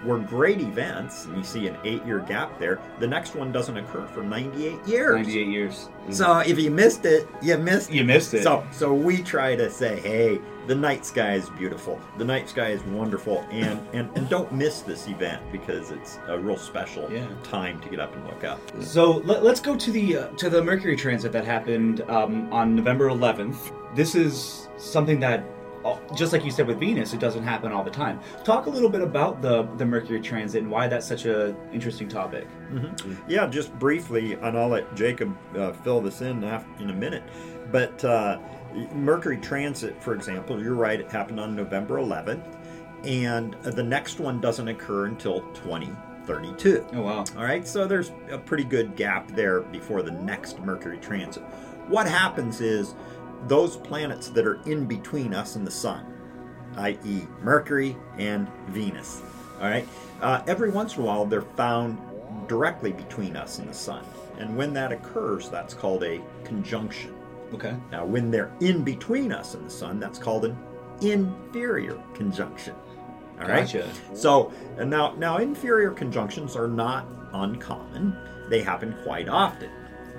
were 0.05 0.19
great 0.19 0.61
events. 0.61 1.25
And 1.25 1.37
you 1.37 1.43
see 1.43 1.67
an 1.67 1.77
eight 1.83 2.05
year 2.05 2.19
gap 2.19 2.57
there. 2.59 2.79
The 2.99 3.07
next 3.07 3.35
one 3.35 3.51
doesn't 3.51 3.75
occur 3.75 4.05
for 4.07 4.23
98 4.23 4.87
years. 4.87 5.15
98 5.27 5.47
years. 5.47 5.73
Mm-hmm. 5.73 6.11
So 6.11 6.39
if 6.39 6.59
you 6.59 6.71
missed 6.71 7.05
it, 7.05 7.27
you 7.41 7.57
missed 7.57 7.89
it. 7.89 7.95
You 7.95 8.03
missed 8.03 8.33
it. 8.33 8.43
So, 8.43 8.65
so 8.71 8.93
we 8.93 9.21
try 9.21 9.55
to 9.55 9.69
say, 9.69 9.99
hey, 9.99 10.39
the 10.67 10.75
night 10.75 11.05
sky 11.05 11.33
is 11.33 11.49
beautiful. 11.51 11.99
The 12.17 12.25
night 12.25 12.49
sky 12.49 12.69
is 12.69 12.81
wonderful. 12.83 13.45
And, 13.51 13.79
and, 13.93 14.09
and 14.17 14.29
don't 14.29 14.51
miss 14.51 14.81
this 14.81 15.07
event 15.07 15.41
because 15.51 15.91
it's 15.91 16.17
a 16.27 16.39
real 16.39 16.57
special 16.57 17.11
yeah. 17.11 17.27
time 17.43 17.79
to 17.81 17.89
get 17.89 17.99
up 17.99 18.15
and 18.15 18.25
look 18.25 18.43
up. 18.43 18.59
So 18.81 19.17
let, 19.17 19.43
us 19.43 19.59
go 19.59 19.75
to 19.75 19.91
the, 19.91 20.17
uh, 20.17 20.27
to 20.29 20.49
the 20.49 20.63
Mercury 20.63 20.95
transit 20.95 21.31
that 21.33 21.45
happened 21.45 22.01
um, 22.09 22.51
on 22.51 22.75
November 22.75 23.09
11th. 23.09 23.71
This 23.95 24.15
is 24.15 24.67
something 24.77 25.19
that 25.19 25.45
just 26.15 26.33
like 26.33 26.43
you 26.43 26.51
said 26.51 26.67
with 26.67 26.79
Venus, 26.79 27.13
it 27.13 27.19
doesn't 27.19 27.43
happen 27.43 27.71
all 27.71 27.83
the 27.83 27.91
time. 27.91 28.19
Talk 28.43 28.65
a 28.65 28.69
little 28.69 28.89
bit 28.89 29.01
about 29.01 29.41
the 29.41 29.63
the 29.77 29.85
Mercury 29.85 30.19
transit 30.19 30.63
and 30.63 30.71
why 30.71 30.87
that's 30.87 31.05
such 31.05 31.25
a 31.25 31.55
interesting 31.71 32.07
topic. 32.07 32.47
Mm-hmm. 32.71 33.13
Yeah, 33.29 33.47
just 33.47 33.77
briefly, 33.77 34.33
and 34.33 34.57
I'll 34.57 34.69
let 34.69 34.93
Jacob 34.95 35.35
uh, 35.55 35.73
fill 35.73 36.01
this 36.01 36.21
in 36.21 36.43
in 36.43 36.89
a 36.89 36.93
minute. 36.93 37.23
But 37.71 38.03
uh, 38.03 38.39
Mercury 38.93 39.37
transit, 39.37 40.01
for 40.01 40.13
example, 40.13 40.61
you're 40.61 40.75
right; 40.75 40.99
it 40.99 41.11
happened 41.11 41.39
on 41.39 41.55
November 41.55 41.97
11th, 41.97 42.43
and 43.03 43.53
the 43.63 43.83
next 43.83 44.19
one 44.19 44.41
doesn't 44.41 44.67
occur 44.67 45.05
until 45.05 45.41
2032. 45.53 46.87
Oh 46.93 47.01
wow! 47.01 47.25
All 47.37 47.43
right, 47.43 47.67
so 47.67 47.87
there's 47.87 48.11
a 48.31 48.37
pretty 48.37 48.63
good 48.63 48.95
gap 48.95 49.29
there 49.31 49.61
before 49.61 50.01
the 50.01 50.11
next 50.11 50.59
Mercury 50.59 50.97
transit. 50.97 51.43
What 51.87 52.07
happens 52.07 52.61
is 52.61 52.95
those 53.47 53.77
planets 53.77 54.29
that 54.29 54.45
are 54.45 54.61
in 54.63 54.85
between 54.85 55.33
us 55.33 55.55
and 55.55 55.65
the 55.65 55.71
sun, 55.71 56.05
i.e., 56.77 57.27
Mercury 57.41 57.95
and 58.17 58.47
Venus. 58.67 59.21
All 59.59 59.69
right. 59.69 59.87
Uh, 60.21 60.41
every 60.47 60.69
once 60.69 60.95
in 60.95 61.03
a 61.03 61.05
while, 61.05 61.25
they're 61.25 61.41
found 61.41 61.97
directly 62.47 62.91
between 62.91 63.35
us 63.35 63.59
and 63.59 63.69
the 63.69 63.73
sun, 63.73 64.03
and 64.37 64.55
when 64.55 64.73
that 64.73 64.91
occurs, 64.91 65.49
that's 65.49 65.73
called 65.73 66.03
a 66.03 66.21
conjunction. 66.43 67.13
Okay. 67.53 67.75
Now, 67.91 68.05
when 68.05 68.31
they're 68.31 68.51
in 68.59 68.83
between 68.83 69.31
us 69.31 69.53
and 69.53 69.65
the 69.65 69.69
sun, 69.69 69.99
that's 69.99 70.19
called 70.19 70.45
an 70.45 70.57
inferior 71.01 72.01
conjunction. 72.13 72.75
All 73.39 73.47
right. 73.47 73.61
Gotcha. 73.61 73.89
So 74.13 74.51
now, 74.77 75.13
now 75.15 75.37
inferior 75.37 75.91
conjunctions 75.91 76.55
are 76.55 76.67
not 76.67 77.07
uncommon. 77.33 78.15
They 78.49 78.61
happen 78.61 78.95
quite 79.03 79.27
often. 79.29 79.69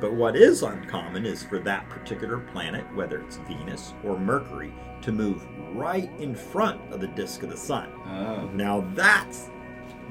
But 0.00 0.12
what 0.12 0.36
is 0.36 0.62
uncommon 0.62 1.24
is 1.24 1.42
for 1.42 1.58
that 1.60 1.88
particular 1.88 2.38
planet, 2.38 2.84
whether 2.94 3.20
it's 3.20 3.36
Venus 3.38 3.94
or 4.04 4.18
Mercury, 4.18 4.72
to 5.02 5.12
move 5.12 5.46
right 5.74 6.10
in 6.18 6.34
front 6.34 6.80
of 6.92 7.00
the 7.00 7.06
disk 7.08 7.42
of 7.42 7.50
the 7.50 7.56
sun. 7.56 7.90
Oh. 8.06 8.48
Now 8.52 8.86
that's 8.94 9.50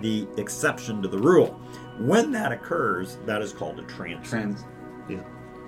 the 0.02 0.28
exception 0.38 1.02
to 1.02 1.08
the 1.08 1.20
rule. 1.20 1.60
When 2.00 2.32
that 2.32 2.52
occurs, 2.52 3.18
that 3.26 3.42
is 3.42 3.54
called 3.54 3.80
a 3.80 3.84
transit. 3.84 4.30
Trans. 4.30 4.66
Yeah. 5.08 5.24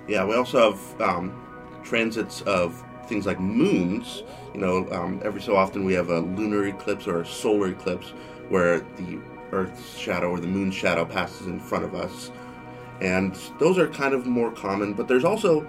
Yeah, 0.06 0.24
we 0.24 0.34
also 0.34 0.72
have 0.72 1.00
um, 1.00 1.80
transits 1.84 2.42
of 2.42 2.82
things 3.06 3.26
like 3.26 3.40
moons. 3.40 4.22
You 4.54 4.60
know, 4.60 4.90
um, 4.90 5.20
every 5.24 5.40
so 5.40 5.56
often 5.56 5.84
we 5.84 5.94
have 5.94 6.10
a 6.10 6.20
lunar 6.20 6.66
eclipse 6.66 7.06
or 7.06 7.20
a 7.20 7.26
solar 7.26 7.68
eclipse 7.68 8.10
where 8.48 8.80
the 8.80 9.20
Earth's 9.52 9.96
shadow 9.96 10.30
or 10.30 10.40
the 10.40 10.46
moon's 10.46 10.74
shadow 10.74 11.04
passes 11.04 11.46
in 11.46 11.60
front 11.60 11.84
of 11.84 11.94
us 11.94 12.30
and 13.00 13.38
those 13.58 13.78
are 13.78 13.88
kind 13.88 14.14
of 14.14 14.26
more 14.26 14.50
common. 14.50 14.94
But 14.94 15.08
there's 15.08 15.24
also 15.24 15.66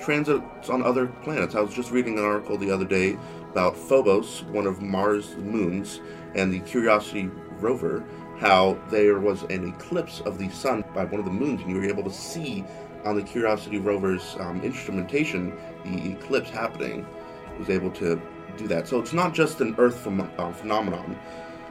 transits 0.00 0.68
on 0.68 0.82
other 0.82 1.06
planets. 1.06 1.54
I 1.54 1.60
was 1.60 1.74
just 1.74 1.90
reading 1.90 2.18
an 2.18 2.24
article 2.24 2.58
the 2.58 2.70
other 2.70 2.84
day 2.84 3.16
about 3.50 3.76
Phobos, 3.76 4.42
one 4.44 4.66
of 4.66 4.82
Mars' 4.82 5.36
moons, 5.36 6.00
and 6.34 6.52
the 6.52 6.60
Curiosity 6.60 7.30
rover, 7.60 8.04
how 8.38 8.78
there 8.90 9.20
was 9.20 9.42
an 9.44 9.68
eclipse 9.68 10.20
of 10.22 10.38
the 10.38 10.48
sun 10.50 10.84
by 10.94 11.04
one 11.04 11.20
of 11.20 11.24
the 11.26 11.30
moons, 11.30 11.60
and 11.60 11.70
you 11.70 11.76
were 11.76 11.84
able 11.84 12.02
to 12.02 12.10
see 12.10 12.64
on 13.04 13.16
the 13.16 13.22
Curiosity 13.22 13.78
rover's 13.78 14.36
um, 14.40 14.60
instrumentation 14.62 15.52
the 15.84 16.12
eclipse 16.12 16.50
happening. 16.50 17.06
It 17.54 17.58
was 17.58 17.70
able 17.70 17.90
to 17.92 18.20
do 18.56 18.66
that. 18.68 18.88
So 18.88 18.98
it's 18.98 19.12
not 19.12 19.34
just 19.34 19.60
an 19.60 19.74
Earth 19.78 20.04
ph- 20.04 20.28
uh, 20.38 20.52
phenomenon 20.52 21.18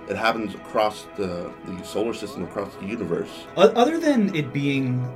it 0.10 0.17
happens 0.17 0.55
across 0.55 1.08
the, 1.15 1.51
the 1.65 1.84
solar 1.84 2.13
system, 2.13 2.43
across 2.43 2.74
the 2.75 2.86
universe. 2.86 3.46
Other 3.55 4.00
than 4.00 4.36
it 4.36 4.51
being 4.51 5.08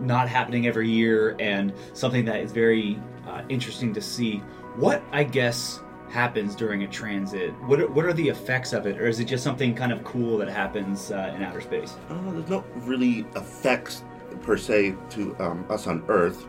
not 0.00 0.28
happening 0.28 0.66
every 0.66 0.88
year 0.88 1.36
and 1.38 1.72
something 1.92 2.24
that 2.24 2.40
is 2.40 2.52
very 2.52 3.00
uh, 3.28 3.42
interesting 3.48 3.92
to 3.94 4.00
see, 4.00 4.38
what 4.76 5.02
I 5.12 5.24
guess 5.24 5.80
happens 6.14 6.54
during 6.54 6.84
a 6.84 6.86
transit? 6.86 7.52
What 7.62 7.80
are, 7.80 7.88
what 7.88 8.04
are 8.04 8.12
the 8.12 8.28
effects 8.28 8.72
of 8.72 8.86
it, 8.86 9.00
or 9.00 9.06
is 9.06 9.18
it 9.18 9.24
just 9.24 9.42
something 9.42 9.74
kind 9.74 9.92
of 9.92 10.04
cool 10.04 10.38
that 10.38 10.48
happens 10.48 11.10
uh, 11.10 11.32
in 11.34 11.42
outer 11.42 11.60
space? 11.60 11.96
Uh, 12.08 12.30
there's 12.30 12.48
no 12.48 12.64
really 12.76 13.26
effects 13.34 14.04
per 14.42 14.56
se 14.56 14.94
to 15.10 15.36
um, 15.40 15.66
us 15.68 15.86
on 15.86 16.04
Earth. 16.08 16.46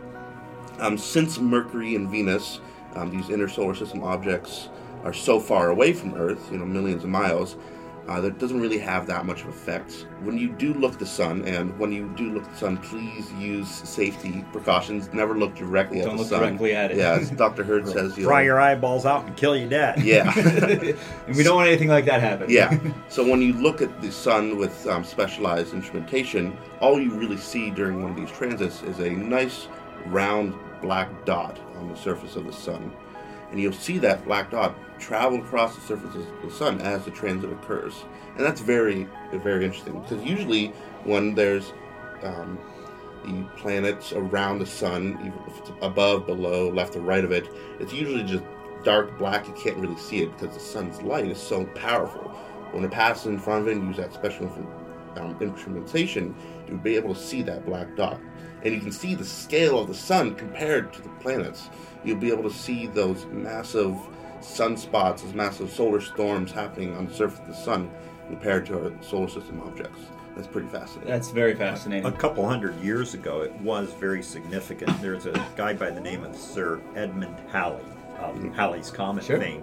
Um, 0.78 0.96
since 0.96 1.38
Mercury 1.38 1.96
and 1.96 2.08
Venus, 2.08 2.60
um, 2.94 3.10
these 3.10 3.28
inner 3.28 3.48
solar 3.48 3.74
system 3.74 4.04
objects, 4.04 4.68
are 5.06 5.12
so 5.12 5.38
far 5.38 5.70
away 5.70 5.92
from 5.92 6.14
Earth, 6.14 6.50
you 6.50 6.58
know, 6.58 6.66
millions 6.66 7.04
of 7.04 7.10
miles, 7.10 7.56
uh, 8.08 8.20
that 8.20 8.38
doesn't 8.38 8.60
really 8.60 8.78
have 8.78 9.06
that 9.06 9.24
much 9.26 9.42
of 9.42 9.48
effect. 9.48 10.06
When 10.22 10.36
you 10.38 10.48
do 10.50 10.74
look 10.74 10.96
the 10.98 11.06
sun, 11.06 11.42
and 11.44 11.76
when 11.78 11.90
you 11.92 12.12
do 12.16 12.30
look 12.32 12.48
the 12.48 12.56
sun, 12.56 12.76
please 12.78 13.32
use 13.34 13.68
safety 13.68 14.44
precautions. 14.52 15.12
Never 15.12 15.36
look 15.36 15.54
directly 15.56 15.98
Don't 16.00 16.10
at 16.10 16.12
the 16.12 16.18
look 16.18 16.28
sun. 16.28 16.40
directly 16.40 16.74
at 16.74 16.90
it. 16.92 16.98
Yeah, 16.98 17.14
as 17.14 17.30
Dr. 17.30 17.62
Hurd 17.64 17.86
says, 17.96 18.16
you'll- 18.16 18.28
Dry 18.28 18.42
your 18.42 18.60
eyeballs 18.60 19.06
out 19.06 19.26
and 19.26 19.36
kill 19.36 19.56
your 19.56 19.68
dad. 19.68 20.00
Yeah. 20.02 20.32
and 21.26 21.36
we 21.36 21.42
don't 21.42 21.56
want 21.56 21.68
anything 21.68 21.88
like 21.88 22.04
that 22.06 22.20
happen. 22.20 22.48
Yeah. 22.50 22.76
So 23.08 23.28
when 23.28 23.42
you 23.42 23.52
look 23.54 23.80
at 23.82 24.00
the 24.00 24.10
sun 24.12 24.56
with 24.56 24.86
um, 24.88 25.02
specialized 25.04 25.72
instrumentation, 25.74 26.56
all 26.80 27.00
you 27.00 27.12
really 27.12 27.38
see 27.38 27.70
during 27.70 28.02
one 28.02 28.10
of 28.12 28.16
these 28.16 28.30
transits 28.30 28.82
is 28.82 28.98
a 29.00 29.10
nice 29.10 29.66
round 30.06 30.54
black 30.80 31.08
dot 31.24 31.58
on 31.76 31.88
the 31.88 31.96
surface 31.96 32.36
of 32.36 32.46
the 32.46 32.52
sun. 32.52 32.92
And 33.56 33.62
you'll 33.62 33.72
see 33.72 33.96
that 34.00 34.22
black 34.26 34.50
dot 34.50 34.76
travel 35.00 35.38
across 35.38 35.74
the 35.74 35.80
surface 35.80 36.14
of 36.14 36.26
the 36.42 36.50
sun 36.50 36.78
as 36.82 37.06
the 37.06 37.10
transit 37.10 37.50
occurs. 37.50 38.04
And 38.36 38.44
that's 38.44 38.60
very, 38.60 39.08
very 39.32 39.64
interesting 39.64 39.98
because 39.98 40.22
usually 40.22 40.74
when 41.04 41.34
there's 41.34 41.72
um, 42.22 42.58
the 43.24 43.48
planets 43.56 44.12
around 44.12 44.58
the 44.58 44.66
sun, 44.66 45.16
even 45.20 45.32
if 45.46 45.58
it's 45.60 45.70
above, 45.80 46.26
below, 46.26 46.68
left, 46.68 46.96
or 46.96 47.00
right 47.00 47.24
of 47.24 47.32
it, 47.32 47.48
it's 47.80 47.94
usually 47.94 48.24
just 48.24 48.44
dark 48.84 49.16
black. 49.16 49.48
You 49.48 49.54
can't 49.54 49.78
really 49.78 49.96
see 49.96 50.20
it 50.20 50.36
because 50.38 50.54
the 50.54 50.62
sun's 50.62 51.00
light 51.00 51.24
is 51.24 51.40
so 51.40 51.64
powerful. 51.64 52.28
When 52.72 52.84
it 52.84 52.90
passes 52.90 53.24
in 53.24 53.38
front 53.38 53.62
of 53.62 53.68
it 53.68 53.78
and 53.78 53.86
use 53.86 53.96
that 53.96 54.12
special 54.12 54.48
um, 55.16 55.34
instrumentation, 55.40 56.36
you'll 56.68 56.76
be 56.76 56.94
able 56.96 57.14
to 57.14 57.20
see 57.20 57.40
that 57.40 57.64
black 57.64 57.96
dot. 57.96 58.20
And 58.62 58.74
you 58.74 58.80
can 58.80 58.92
see 58.92 59.14
the 59.14 59.24
scale 59.24 59.78
of 59.78 59.88
the 59.88 59.94
sun 59.94 60.34
compared 60.34 60.92
to 60.94 61.02
the 61.02 61.08
planets. 61.20 61.68
You'll 62.04 62.18
be 62.18 62.30
able 62.32 62.42
to 62.44 62.54
see 62.54 62.86
those 62.86 63.24
massive 63.26 63.96
sunspots, 64.40 65.22
those 65.22 65.34
massive 65.34 65.70
solar 65.70 66.00
storms 66.00 66.52
happening 66.52 66.96
on 66.96 67.06
the 67.06 67.14
surface 67.14 67.38
of 67.40 67.46
the 67.48 67.54
sun 67.54 67.90
compared 68.28 68.66
to 68.66 68.84
our 68.84 68.92
solar 69.02 69.28
system 69.28 69.60
objects. 69.62 70.00
That's 70.34 70.48
pretty 70.48 70.68
fascinating. 70.68 71.08
That's 71.10 71.30
very 71.30 71.54
fascinating. 71.54 72.04
A 72.06 72.12
couple 72.12 72.46
hundred 72.46 72.78
years 72.80 73.14
ago, 73.14 73.40
it 73.40 73.52
was 73.60 73.92
very 73.94 74.22
significant. 74.22 75.00
There's 75.00 75.24
a 75.26 75.46
guy 75.56 75.72
by 75.72 75.90
the 75.90 76.00
name 76.00 76.24
of 76.24 76.36
Sir 76.36 76.80
Edmund 76.94 77.36
Halley, 77.50 77.84
of 78.18 78.36
Halley's 78.54 78.90
Comet 78.90 79.24
Sure. 79.24 79.38
fame, 79.40 79.62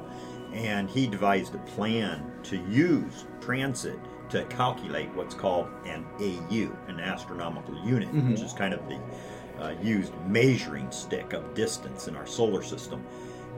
and 0.52 0.90
he 0.90 1.06
devised 1.06 1.54
a 1.54 1.60
plan 1.60 2.32
to 2.44 2.58
use 2.58 3.26
transit 3.40 4.00
to 4.34 4.44
calculate 4.46 5.10
what's 5.16 5.34
called 5.36 5.68
an 5.86 6.06
AU, 6.20 6.70
an 6.88 7.00
astronomical 7.00 7.76
unit, 7.86 8.14
which 8.14 8.42
is 8.42 8.52
kind 8.54 8.74
of 8.74 8.82
the 8.88 9.00
uh, 9.64 9.74
used 9.82 10.14
measuring 10.28 10.90
stick 10.92 11.34
of 11.34 11.54
distance 11.54 12.08
in 12.08 12.16
our 12.16 12.26
solar 12.28 12.62
system. 12.64 13.04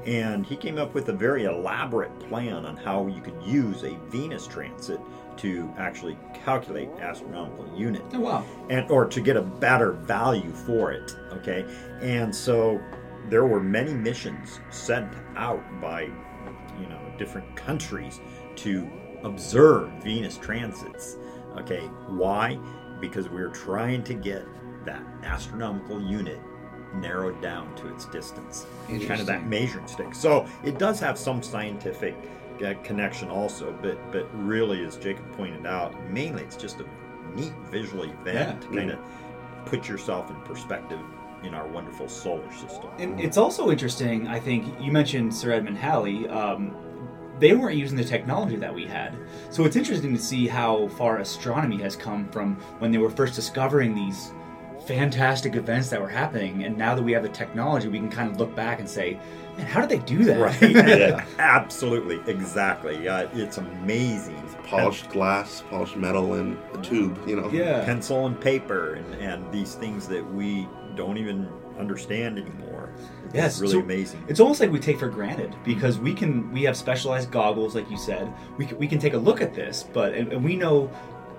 And 0.05 0.46
he 0.46 0.55
came 0.55 0.77
up 0.77 0.94
with 0.94 1.10
a 1.10 1.13
very 1.13 1.46
elaborate 1.46 2.17
plan 2.29 2.65
on 2.65 2.77
how 2.77 3.08
you 3.08 3.22
could 3.22 3.41
use 3.44 3.84
a 3.84 3.98
Venus 4.10 4.46
transit 4.48 5.00
to 5.38 5.74
actually 5.77 6.17
calculate 6.34 6.89
astronomical 7.01 7.67
unit 7.77 8.03
Oh, 8.13 8.20
wow. 8.20 8.46
and 8.70 8.89
or 8.91 9.05
to 9.05 9.20
get 9.22 9.36
a 9.36 9.41
better 9.41 9.91
value 9.94 10.51
for 10.51 10.91
it 10.94 11.13
okay 11.34 11.65
and 12.01 12.34
so 12.34 12.79
there 13.29 13.46
were 13.46 13.60
many 13.60 13.94
missions 13.94 14.62
sent 14.70 15.12
out 15.36 15.62
by 15.82 16.03
you 16.03 16.88
know 16.88 17.01
different 17.17 17.53
countries 17.58 18.22
to 18.58 18.88
observe 19.25 19.89
venus 20.03 20.38
transits. 20.38 21.17
Okay 21.58 21.82
why? 22.08 22.58
Because 23.01 23.27
we're 23.29 23.50
trying 23.50 24.03
to 24.05 24.13
get 24.13 24.46
that 24.86 25.03
astronomical 25.24 26.01
unit 26.01 26.39
narrowed 26.96 27.41
down 27.41 27.75
to 27.75 27.94
its 27.94 28.05
distance. 28.05 28.65
Kind 28.88 29.20
of 29.20 29.25
that 29.25 29.48
measuring 29.48 29.88
stick. 29.88 30.15
So 30.15 30.46
it 30.63 30.77
does 30.79 31.00
have 31.01 31.17
some 31.17 31.41
scientific 31.44 32.15
uh, 32.65 32.74
connection 32.84 33.29
also 33.29 33.77
but 33.82 33.98
but 34.13 34.29
really 34.34 34.86
as 34.86 34.96
jacob 34.96 35.29
pointed 35.34 35.65
out 35.65 35.94
mainly 36.10 36.41
it's 36.41 36.55
just 36.55 36.79
a 36.79 36.86
neat 37.36 37.51
visual 37.70 38.03
event 38.05 38.63
Yeah. 38.63 38.70
to 38.70 38.75
kind 38.77 38.91
of 38.91 39.00
put 39.65 39.89
yourself 39.89 40.29
in 40.29 40.38
perspective 40.44 41.00
in 41.44 41.53
our 41.53 41.67
wonderful 41.67 42.08
solar 42.08 42.50
system. 42.53 42.89
And 42.98 43.20
it's 43.20 43.36
also 43.38 43.70
interesting, 43.72 44.27
I 44.27 44.39
think, 44.39 44.65
you 44.79 44.91
mentioned 44.91 45.36
Sir 45.36 45.51
Edmund 45.51 45.77
Halley. 45.77 46.29
Um, 46.29 46.75
they 47.39 47.54
weren't 47.54 47.77
using 47.77 47.98
the 47.98 48.04
technology 48.04 48.56
that 48.56 48.74
we 48.74 48.86
had. 48.86 49.15
So 49.50 49.65
it's 49.65 49.75
interesting 49.75 50.15
to 50.15 50.22
see 50.22 50.48
how 50.48 50.88
far 50.89 51.20
astronomy 51.20 51.77
has 51.77 51.96
come 51.96 52.30
from 52.30 52.56
when 52.80 52.92
they 52.92 52.98
were 52.98 53.10
first 53.10 53.36
discovering 53.36 53.94
these 53.94 54.32
fantastic 54.86 55.56
events 55.56 55.89
that 55.89 56.00
were 56.00 56.08
happening. 56.08 56.63
And 56.63 56.77
now 56.77 56.96
that 56.96 57.01
we 57.01 57.12
have 57.13 57.24
the 57.24 57.30
technology, 57.30 57.88
we 57.88 58.00
can 58.00 58.10
kind 58.10 58.30
of 58.32 58.39
look 58.39 58.56
back 58.56 58.80
and 58.80 58.89
say, 58.89 59.20
man, 59.58 59.65
how 59.65 59.82
did 59.82 59.89
they 59.89 60.06
do 60.06 60.24
that? 60.25 60.39
right 60.39 60.62
Yeah. 60.72 61.25
absolutely 61.39 62.22
exactly 62.32 63.08
uh, 63.08 63.27
it's 63.34 63.58
amazing 63.58 64.42
polished 64.63 65.10
glass, 65.10 65.63
polished 65.70 65.96
metal, 65.96 66.34
and 66.34 66.58
a 66.74 66.82
tube. 66.82 67.20
You 67.27 67.36
know. 67.42 67.50
yeah. 67.51 67.84
pencil 67.86 68.25
and 68.25 68.39
paper 68.39 68.96
and, 68.96 69.13
and 69.15 69.51
these 69.51 69.75
things 69.75 70.08
that 70.08 70.25
we 70.34 70.68
don't 70.96 71.18
even 71.18 71.48
understand 71.77 72.38
anymore 72.38 72.89
it's 73.25 73.34
Yes, 73.36 73.60
really 73.60 73.74
so 73.74 73.79
amazing 73.79 74.24
It's 74.27 74.39
almost 74.39 74.60
like 74.62 74.72
we 74.72 74.79
take 74.79 75.00
for 75.00 75.10
granted 75.10 75.55
because 75.63 76.00
we 76.00 76.13
can 76.13 76.51
we 76.51 76.63
have 76.63 76.77
specialized 76.77 77.32
goggles, 77.32 77.75
like 77.75 77.89
you 77.89 77.98
said. 77.98 78.32
We 78.58 78.65
can, 78.65 78.77
we 78.77 78.88
can 78.88 79.00
take 79.00 79.13
a 79.13 79.17
look 79.17 79.41
at 79.41 79.53
this, 79.53 79.84
but 79.94 80.13
and, 80.13 80.32
and 80.32 80.44
we 80.44 80.55
know 80.55 80.89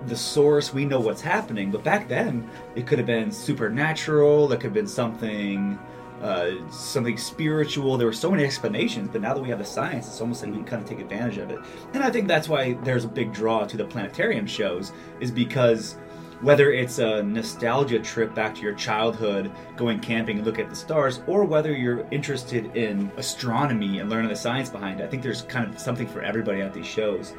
the 0.05 0.15
source, 0.15 0.73
we 0.73 0.85
know 0.85 0.99
what's 0.99 1.21
happening. 1.21 1.71
But 1.71 1.83
back 1.83 2.07
then, 2.07 2.49
it 2.75 2.85
could 2.85 2.99
have 2.99 3.07
been 3.07 3.31
supernatural. 3.31 4.51
It 4.51 4.57
could 4.57 4.65
have 4.65 4.73
been 4.73 4.87
something. 4.87 5.79
Uh, 6.21 6.67
something 6.71 7.15
spiritual. 7.15 7.95
There 7.95 8.07
were 8.07 8.13
so 8.13 8.31
many 8.31 8.43
explanations, 8.43 9.07
but 9.11 9.21
now 9.21 9.35
that 9.35 9.41
we 9.41 9.49
have 9.49 9.59
the 9.59 9.65
science, 9.65 10.07
it's 10.07 10.19
almost 10.19 10.41
like 10.41 10.49
we 10.49 10.57
can 10.57 10.65
kind 10.65 10.81
of 10.81 10.89
take 10.89 10.99
advantage 10.99 11.37
of 11.37 11.51
it. 11.51 11.59
And 11.93 12.01
I 12.01 12.09
think 12.09 12.27
that's 12.27 12.49
why 12.49 12.73
there's 12.83 13.05
a 13.05 13.07
big 13.07 13.31
draw 13.31 13.65
to 13.65 13.77
the 13.77 13.85
planetarium 13.85 14.47
shows, 14.47 14.93
is 15.19 15.29
because 15.29 15.95
whether 16.41 16.71
it's 16.71 16.99
a 16.99 17.23
nostalgia 17.23 17.99
trip 17.99 18.33
back 18.35 18.53
to 18.55 18.61
your 18.61 18.75
childhood, 18.75 19.51
going 19.75 19.99
camping 19.99 20.37
and 20.37 20.45
look 20.45 20.59
at 20.59 20.69
the 20.69 20.75
stars, 20.75 21.21
or 21.27 21.45
whether 21.45 21.75
you're 21.75 22.05
interested 22.11 22.75
in 22.75 23.11
astronomy 23.17 23.99
and 23.99 24.09
learning 24.09 24.29
the 24.29 24.35
science 24.35 24.69
behind 24.69 24.99
it, 24.99 25.03
I 25.03 25.07
think 25.07 25.23
there's 25.23 25.41
kind 25.43 25.67
of 25.73 25.79
something 25.79 26.07
for 26.07 26.21
everybody 26.21 26.61
at 26.61 26.73
these 26.73 26.85
shows. 26.85 27.33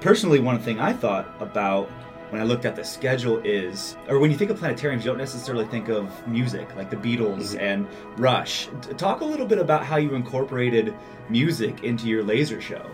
Personally, 0.00 0.40
one 0.40 0.58
thing 0.58 0.80
I 0.80 0.92
thought 0.92 1.28
about 1.40 1.90
when 2.30 2.40
I 2.40 2.44
looked 2.44 2.64
at 2.64 2.76
the 2.76 2.84
schedule 2.84 3.38
is, 3.38 3.96
or 4.08 4.18
when 4.18 4.30
you 4.30 4.36
think 4.36 4.50
of 4.50 4.60
planetariums, 4.60 4.98
you 4.98 5.06
don't 5.06 5.18
necessarily 5.18 5.66
think 5.66 5.88
of 5.88 6.26
music 6.26 6.74
like 6.76 6.90
the 6.90 6.96
Beatles 6.96 7.54
mm-hmm. 7.54 7.60
and 7.60 7.88
Rush. 8.16 8.68
Talk 8.96 9.20
a 9.20 9.24
little 9.24 9.46
bit 9.46 9.58
about 9.58 9.84
how 9.84 9.96
you 9.96 10.14
incorporated 10.14 10.94
music 11.28 11.84
into 11.84 12.06
your 12.06 12.22
laser 12.22 12.60
show. 12.60 12.88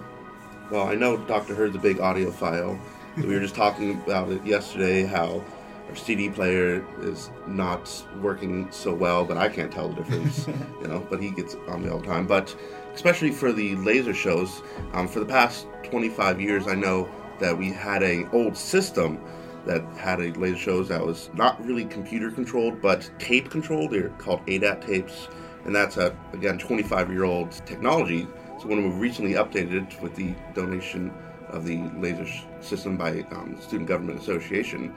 Well, 0.71 0.87
I 0.87 0.95
know 0.95 1.17
Dr. 1.17 1.55
Hurd's 1.55 1.77
a 1.77 1.79
big 1.79 1.99
audiophile. 1.99 2.79
We 3.17 3.27
were 3.27 3.41
just 3.41 3.55
talking 3.55 3.93
about 4.03 4.31
it 4.31 4.45
yesterday 4.45 5.05
how 5.05 5.43
our 5.89 5.97
CD 5.97 6.29
player 6.29 6.85
is 7.01 7.31
not 7.47 8.05
working 8.21 8.71
so 8.71 8.93
well 8.93 9.25
but 9.25 9.37
I 9.37 9.49
can't 9.49 9.71
tell 9.71 9.89
the 9.89 9.97
difference, 9.97 10.47
you 10.81 10.89
know, 10.89 11.07
but 11.11 11.21
he 11.21 11.31
gets 11.31 11.57
on 11.69 11.85
me 11.85 11.91
all 11.91 11.99
the 11.99 12.07
time. 12.07 12.27
But 12.27 12.55
especially 12.95 13.31
for 13.31 13.53
the 13.53 13.77
laser 13.77 14.15
shows, 14.15 14.63
um, 14.93 15.09
for 15.09 15.21
the 15.21 15.27
past 15.27 15.67
25 15.85 16.41
years, 16.41 16.67
I 16.67 16.75
know 16.75 17.09
that 17.41 17.57
we 17.57 17.73
had 17.73 18.03
an 18.03 18.29
old 18.33 18.57
system 18.57 19.21
that 19.67 19.83
had 19.97 20.21
a 20.21 20.33
laser 20.33 20.59
shows 20.59 20.89
that 20.89 21.05
was 21.05 21.31
not 21.35 21.65
really 21.65 21.85
computer 21.85 22.31
controlled, 22.31 22.81
but 22.81 23.11
tape 23.19 23.51
controlled. 23.51 23.93
They're 23.93 24.11
called 24.11 24.45
ADAT 24.47 24.87
tapes, 24.87 25.29
and 25.65 25.75
that's 25.75 25.97
a 25.97 26.17
again 26.33 26.59
25 26.59 27.11
year 27.11 27.25
old 27.25 27.53
technology. 27.67 28.27
So 28.61 28.69
when 28.69 28.83
we 28.83 28.91
recently 28.97 29.33
updated 29.33 29.93
it 29.93 30.03
with 30.03 30.15
the 30.15 30.35
donation 30.55 31.13
of 31.55 31.65
the 31.65 31.83
laser 31.99 32.27
system 32.61 32.97
by 32.97 33.25
um, 33.31 33.57
Student 33.61 33.89
Government 33.89 34.21
Association, 34.21 34.95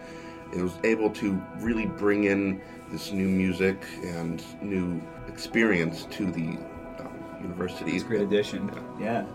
it 0.53 0.61
was 0.61 0.73
able 0.83 1.09
to 1.11 1.41
really 1.59 1.85
bring 1.85 2.25
in 2.25 2.61
this 2.91 3.11
new 3.11 3.27
music 3.27 3.85
and 4.03 4.43
new 4.61 5.01
experience 5.27 6.07
to 6.11 6.31
the 6.31 6.57
um, 6.99 7.37
university. 7.41 7.91
It's 7.91 8.03
a 8.03 8.07
great 8.07 8.21
addition. 8.21 8.71
Yeah. 8.99 9.25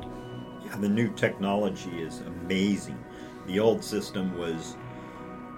Yeah, 0.64 0.76
the 0.76 0.88
new 0.88 1.12
technology 1.12 2.02
is 2.02 2.20
amazing. 2.20 2.98
The 3.46 3.60
old 3.60 3.84
system 3.84 4.36
was 4.38 4.76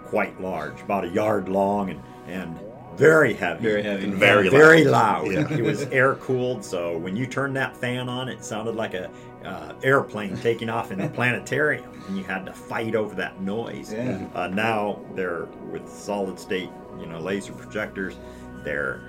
quite 0.04 0.40
large, 0.40 0.80
about 0.82 1.04
a 1.04 1.08
yard 1.08 1.48
long 1.48 1.90
and, 1.90 2.02
and 2.26 2.60
very 2.96 3.34
heavy. 3.34 3.62
Very 3.62 3.82
heavy. 3.82 4.04
And 4.04 4.14
very 4.14 4.48
very 4.48 4.84
loud. 4.84 5.28
loud. 5.28 5.50
Yeah. 5.50 5.56
It 5.58 5.62
was 5.62 5.82
air 5.84 6.14
cooled, 6.16 6.64
so 6.64 6.96
when 6.98 7.16
you 7.16 7.26
turned 7.26 7.56
that 7.56 7.76
fan 7.76 8.08
on, 8.08 8.28
it 8.28 8.44
sounded 8.44 8.76
like 8.76 8.94
a 8.94 9.10
uh, 9.44 9.74
airplane 9.82 10.36
taking 10.38 10.68
off 10.70 10.90
in 10.92 10.98
the 10.98 11.08
planetarium, 11.08 11.84
and 12.08 12.16
you 12.16 12.24
had 12.24 12.46
to 12.46 12.52
fight 12.52 12.94
over 12.94 13.14
that 13.16 13.40
noise. 13.40 13.92
Yeah. 13.92 14.26
Uh, 14.34 14.48
now 14.48 15.00
they're 15.14 15.46
with 15.70 15.88
solid 15.88 16.38
state, 16.38 16.70
you 16.98 17.06
know, 17.06 17.18
laser 17.20 17.52
projectors. 17.52 18.16
They're 18.64 19.00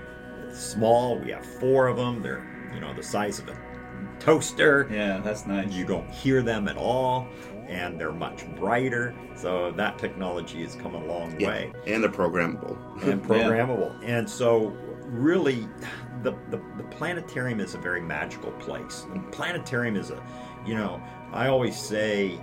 small. 0.53 1.17
We 1.19 1.31
have 1.31 1.45
four 1.59 1.87
of 1.87 1.97
them. 1.97 2.21
They're 2.21 2.45
you 2.73 2.79
know 2.81 2.93
the 2.93 3.03
size 3.03 3.39
of 3.39 3.47
a 3.49 3.57
toaster. 4.19 4.87
Yeah, 4.91 5.19
that's 5.19 5.45
nice. 5.45 5.71
You 5.71 5.85
don't 5.85 6.09
hear 6.09 6.41
them 6.41 6.67
at 6.67 6.77
all, 6.77 7.27
and 7.67 7.99
they're 7.99 8.11
much 8.11 8.45
brighter. 8.55 9.13
So 9.35 9.71
that 9.71 9.97
technology 9.97 10.63
has 10.63 10.75
come 10.75 10.95
a 10.95 11.05
long 11.05 11.39
Yeah, 11.39 11.47
way 11.47 11.73
and 11.87 12.03
a 12.05 12.09
programmable. 12.09 12.77
and 13.07 13.23
programmable. 13.27 13.93
And 14.03 14.29
so, 14.29 14.73
really, 15.03 15.67
the, 16.25 16.31
the 16.49 16.61
the 16.77 16.83
planetarium 16.83 17.59
is 17.59 17.73
a 17.75 17.77
very 17.77 18.01
magical 18.01 18.51
place. 18.53 19.05
The 19.13 19.19
planetarium 19.31 19.95
is 19.95 20.09
a, 20.11 20.21
you 20.65 20.75
know, 20.75 21.01
I 21.31 21.47
always 21.47 21.77
say, 21.79 22.37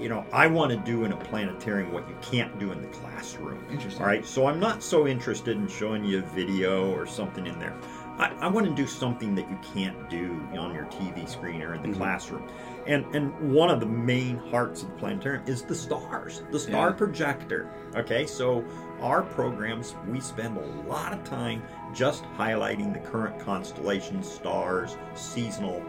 you 0.00 0.08
know, 0.08 0.24
I 0.32 0.46
want 0.46 0.70
to 0.72 0.76
do 0.78 1.04
in 1.04 1.12
a 1.12 1.16
planetarium 1.16 1.92
what 1.92 2.08
you 2.08 2.16
can't 2.22 2.58
do 2.58 2.72
in 2.72 2.80
the 2.82 2.88
classroom. 2.88 3.64
Interesting. 3.70 4.00
All 4.02 4.08
right, 4.08 4.24
so 4.26 4.46
I'm 4.46 4.58
not 4.60 4.82
so 4.82 5.06
interested 5.06 5.56
in 5.56 5.68
showing 5.68 6.04
you 6.04 6.18
a 6.18 6.22
video 6.22 6.90
or 6.92 7.06
something 7.06 7.46
in 7.46 7.58
there. 7.58 7.76
I, 8.18 8.32
I 8.40 8.48
want 8.48 8.66
to 8.66 8.74
do 8.74 8.86
something 8.86 9.34
that 9.36 9.48
you 9.48 9.58
can't 9.74 10.08
do 10.10 10.40
on 10.58 10.74
your 10.74 10.86
TV 10.86 11.28
screen 11.28 11.62
or 11.62 11.74
in 11.74 11.82
the 11.82 11.88
Mhm. 11.88 11.96
classroom. 11.96 12.48
And 12.86 13.04
and 13.14 13.32
one 13.52 13.70
of 13.70 13.80
the 13.80 13.86
main 13.86 14.38
hearts 14.38 14.82
of 14.82 14.88
the 14.90 14.96
planetarium 14.96 15.44
is 15.46 15.62
the 15.62 15.74
stars, 15.74 16.42
the 16.50 16.58
star 16.58 16.88
Yeah. 16.88 16.94
projector. 16.96 17.70
Okay, 17.94 18.26
so 18.26 18.64
our 19.00 19.22
programs 19.22 19.94
we 20.08 20.20
spend 20.20 20.56
a 20.56 20.66
lot 20.88 21.12
of 21.12 21.22
time 21.24 21.62
just 21.94 22.24
highlighting 22.36 22.92
the 22.92 22.98
current 23.00 23.38
constellations, 23.38 24.30
stars, 24.30 24.96
seasonal, 25.14 25.82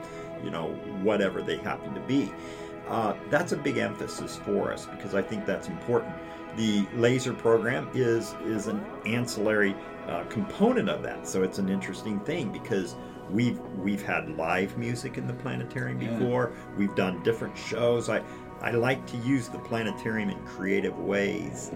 you 0.43 0.49
know, 0.51 0.67
whatever 1.01 1.41
they 1.41 1.57
happen 1.57 1.93
to 1.93 2.01
be. 2.01 2.31
Uh, 2.87 3.13
that's 3.29 3.51
a 3.51 3.57
big 3.57 3.77
emphasis 3.77 4.37
for 4.37 4.73
us 4.73 4.85
because 4.87 5.13
I 5.13 5.21
think 5.21 5.45
that's 5.45 5.67
important. 5.67 6.13
The 6.57 6.87
laser 6.95 7.33
program 7.33 7.87
is 7.93 8.33
is 8.45 8.67
an 8.67 8.83
ancillary 9.05 9.75
uh, 10.07 10.23
component 10.23 10.89
of 10.89 11.03
that, 11.03 11.27
so 11.27 11.43
it's 11.43 11.59
an 11.59 11.69
interesting 11.69 12.19
thing 12.21 12.51
because 12.51 12.95
we've 13.29 13.59
we've 13.77 14.01
had 14.01 14.35
live 14.35 14.75
music 14.75 15.19
in 15.19 15.27
the 15.27 15.33
planetarium 15.33 16.01
Yeah. 16.01 16.17
before. 16.17 16.51
We've 16.77 16.95
done 16.95 17.21
different 17.21 17.55
shows. 17.55 18.09
I 18.09 18.23
I 18.61 18.71
like 18.71 19.05
to 19.07 19.17
use 19.17 19.47
the 19.47 19.59
planetarium 19.59 20.29
in 20.29 20.37
creative 20.45 20.97
ways 20.99 21.71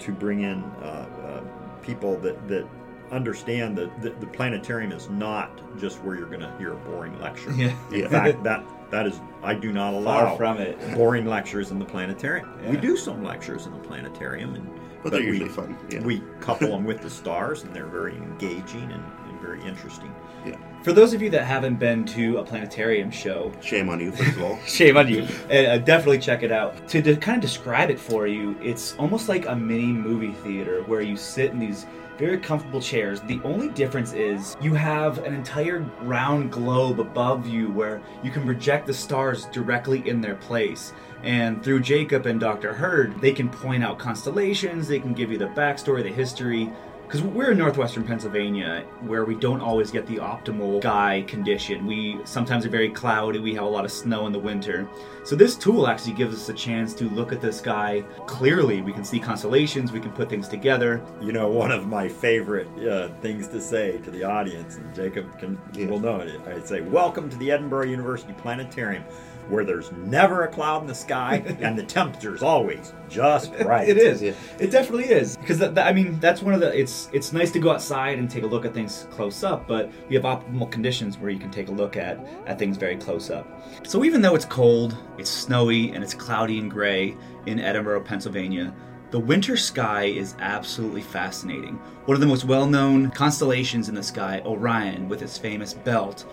to 0.00 0.12
bring 0.12 0.42
in 0.42 0.62
uh, 0.82 1.06
uh, 1.24 1.40
people 1.82 2.16
that 2.18 2.46
that 2.48 2.66
understand 3.10 3.76
that 3.78 4.02
the, 4.02 4.10
the 4.10 4.26
planetarium 4.26 4.90
is 4.92 5.08
not 5.10 5.50
just 5.78 5.98
where 6.02 6.16
you're 6.16 6.26
going 6.28 6.40
to 6.40 6.52
hear 6.58 6.72
a 6.72 6.76
boring 6.76 7.18
lecture. 7.20 7.52
Yeah. 7.52 7.74
In 7.92 8.00
Yeah. 8.00 8.08
fact, 8.08 8.42
that 8.44 8.64
that 8.90 9.06
is 9.06 9.20
I 9.42 9.54
do 9.54 9.72
not 9.72 9.94
allow 9.94 10.26
Far 10.28 10.36
from 10.36 10.58
it. 10.58 10.78
boring 10.94 11.26
lectures 11.26 11.70
in 11.70 11.78
the 11.78 11.84
planetarium. 11.84 12.48
We 12.68 12.76
do 12.76 12.96
some 12.96 13.22
lectures 13.22 13.66
in 13.66 13.72
the 13.72 13.78
planetarium, 13.80 14.54
and 14.54 14.68
But 15.02 15.12
they're 15.12 15.20
we, 15.20 15.26
usually 15.28 15.48
fun. 15.50 15.76
Yeah. 15.90 16.00
we 16.02 16.22
couple 16.40 16.68
them 16.68 16.84
with 16.84 17.02
the 17.02 17.10
stars, 17.10 17.62
and 17.64 17.74
they're 17.74 17.86
very 17.86 18.14
engaging 18.16 18.82
and, 18.84 18.92
and 18.92 19.23
very 19.44 19.62
interesting. 19.62 20.14
Yeah. 20.46 20.56
For 20.82 20.92
those 20.92 21.12
of 21.12 21.22
you 21.22 21.30
that 21.30 21.44
haven't 21.44 21.76
been 21.76 22.04
to 22.06 22.38
a 22.38 22.44
planetarium 22.44 23.10
show, 23.10 23.52
Shame 23.60 23.88
on 23.88 24.00
you, 24.00 24.12
first 24.12 24.36
of 24.36 24.42
all. 24.42 24.58
shame 24.66 24.96
on 24.96 25.08
you. 25.08 25.26
Uh, 25.50 25.54
uh, 25.54 25.78
definitely 25.78 26.18
check 26.18 26.42
it 26.42 26.52
out. 26.52 26.86
To 26.88 27.02
de- 27.02 27.16
kind 27.16 27.36
of 27.36 27.42
describe 27.42 27.90
it 27.90 27.98
for 27.98 28.26
you, 28.26 28.56
it's 28.62 28.94
almost 28.96 29.28
like 29.28 29.46
a 29.46 29.54
mini 29.54 29.86
movie 29.86 30.32
theater 30.32 30.82
where 30.84 31.00
you 31.00 31.16
sit 31.16 31.50
in 31.50 31.58
these 31.58 31.86
very 32.18 32.38
comfortable 32.38 32.80
chairs. 32.80 33.20
The 33.22 33.40
only 33.44 33.68
difference 33.70 34.12
is 34.12 34.56
you 34.60 34.74
have 34.74 35.18
an 35.24 35.34
entire 35.34 35.80
round 36.02 36.52
globe 36.52 37.00
above 37.00 37.48
you 37.48 37.70
where 37.72 38.00
you 38.22 38.30
can 38.30 38.44
project 38.44 38.86
the 38.86 38.94
stars 38.94 39.46
directly 39.46 40.08
in 40.08 40.20
their 40.20 40.36
place. 40.36 40.92
And 41.24 41.62
through 41.64 41.80
Jacob 41.80 42.26
and 42.26 42.38
Dr. 42.38 42.72
Hurd, 42.72 43.20
they 43.20 43.32
can 43.32 43.48
point 43.48 43.82
out 43.82 43.98
constellations, 43.98 44.86
they 44.86 45.00
can 45.00 45.14
give 45.14 45.32
you 45.32 45.38
the 45.38 45.46
backstory, 45.46 46.02
the 46.02 46.12
history, 46.12 46.70
because 47.14 47.28
we're 47.32 47.52
in 47.52 47.58
northwestern 47.58 48.02
Pennsylvania 48.02 48.84
where 49.02 49.24
we 49.24 49.36
don't 49.36 49.60
always 49.60 49.92
get 49.92 50.04
the 50.08 50.16
optimal 50.16 50.80
sky 50.80 51.24
condition. 51.28 51.86
We 51.86 52.18
sometimes 52.24 52.66
are 52.66 52.68
very 52.68 52.88
cloudy, 52.90 53.38
we 53.38 53.54
have 53.54 53.62
a 53.62 53.68
lot 53.68 53.84
of 53.84 53.92
snow 53.92 54.26
in 54.26 54.32
the 54.32 54.38
winter. 54.40 54.88
So 55.22 55.36
this 55.36 55.54
tool 55.54 55.86
actually 55.86 56.14
gives 56.14 56.34
us 56.34 56.48
a 56.48 56.52
chance 56.52 56.92
to 56.94 57.08
look 57.10 57.32
at 57.32 57.40
the 57.40 57.52
sky 57.52 58.02
clearly. 58.26 58.82
We 58.82 58.92
can 58.92 59.04
see 59.04 59.20
constellations, 59.20 59.92
we 59.92 60.00
can 60.00 60.10
put 60.10 60.28
things 60.28 60.48
together. 60.48 61.00
You 61.20 61.30
know, 61.30 61.46
one 61.48 61.70
of 61.70 61.86
my 61.86 62.08
favorite 62.08 62.66
uh, 62.84 63.10
things 63.20 63.46
to 63.48 63.60
say 63.60 63.98
to 63.98 64.10
the 64.10 64.24
audience, 64.24 64.74
and 64.78 64.92
Jacob 64.92 65.38
can 65.38 65.56
Yeah. 65.72 65.86
will 65.86 66.00
know 66.00 66.18
it. 66.18 66.40
I'd 66.48 66.66
say, 66.66 66.80
"Welcome 66.80 67.30
to 67.30 67.36
the 67.36 67.50
Edinboro 67.50 67.88
University 67.88 68.32
Planetarium." 68.32 69.04
Where 69.48 69.64
there's 69.64 69.92
never 69.92 70.44
a 70.44 70.48
cloud 70.48 70.80
in 70.82 70.86
the 70.86 70.94
sky 70.94 71.42
and 71.60 71.78
the 71.78 71.82
temperature's 71.82 72.42
always 72.42 72.92
just 73.08 73.52
right. 73.64 73.88
It 73.88 73.98
is. 73.98 74.22
Yeah. 74.22 74.32
It 74.58 74.70
definitely 74.70 75.04
is. 75.10 75.36
Because 75.36 75.58
that, 75.58 75.74
that- 75.74 75.86
I 75.86 75.92
mean, 75.92 76.18
that's 76.20 76.42
one 76.42 76.54
of 76.54 76.60
the. 76.60 76.76
It's 76.78 77.08
it's 77.12 77.32
nice 77.32 77.50
to 77.52 77.58
go 77.58 77.70
outside 77.70 78.18
and 78.18 78.30
take 78.30 78.42
a 78.44 78.46
look 78.46 78.64
at 78.64 78.72
things 78.72 79.06
close 79.10 79.44
up, 79.44 79.66
but 79.68 79.90
we 80.08 80.14
have 80.14 80.24
optimal 80.24 80.70
conditions 80.70 81.18
where 81.18 81.30
you 81.30 81.38
can 81.38 81.50
take 81.50 81.68
a 81.68 81.72
look 81.72 81.96
at 81.96 82.18
at 82.46 82.58
things 82.58 82.76
very 82.76 82.96
close 82.96 83.30
up. 83.30 83.46
So 83.86 84.04
even 84.04 84.22
though 84.22 84.34
it's 84.34 84.46
cold, 84.46 84.96
it's 85.18 85.30
snowy, 85.30 85.90
and 85.90 86.02
it's 86.02 86.14
cloudy 86.14 86.58
and 86.58 86.70
gray 86.70 87.16
in 87.46 87.58
Edinboro, 87.58 88.04
Pennsylvania. 88.04 88.74
The 89.10 89.20
winter 89.20 89.56
sky 89.56 90.04
is 90.06 90.34
absolutely 90.40 91.02
fascinating. 91.02 91.74
One 92.06 92.16
of 92.16 92.20
the 92.20 92.26
most 92.26 92.44
well 92.44 92.66
known 92.66 93.10
constellations 93.10 93.88
in 93.88 93.94
the 93.94 94.02
sky, 94.02 94.42
Orion, 94.44 95.08
with 95.08 95.22
its 95.22 95.38
famous 95.38 95.72
belt, 95.74 96.24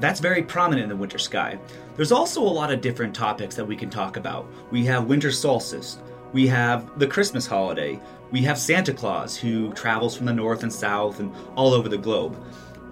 that's 0.00 0.20
very 0.20 0.42
prominent 0.42 0.84
in 0.84 0.88
the 0.88 0.96
winter 0.96 1.18
sky. 1.18 1.58
There's 1.96 2.12
also 2.12 2.40
a 2.42 2.44
lot 2.44 2.72
of 2.72 2.80
different 2.80 3.14
topics 3.14 3.54
that 3.54 3.64
we 3.64 3.76
can 3.76 3.90
talk 3.90 4.16
about. 4.16 4.46
We 4.70 4.84
have 4.86 5.06
winter 5.06 5.30
solstice, 5.30 5.98
we 6.32 6.46
have 6.46 6.98
the 6.98 7.06
Christmas 7.06 7.46
holiday, 7.46 8.00
we 8.30 8.42
have 8.42 8.58
Santa 8.58 8.92
Claus 8.92 9.36
who 9.36 9.72
travels 9.72 10.16
from 10.16 10.26
the 10.26 10.32
north 10.32 10.62
and 10.62 10.72
south 10.72 11.20
and 11.20 11.34
all 11.56 11.74
over 11.74 11.88
the 11.88 11.98
globe. 11.98 12.36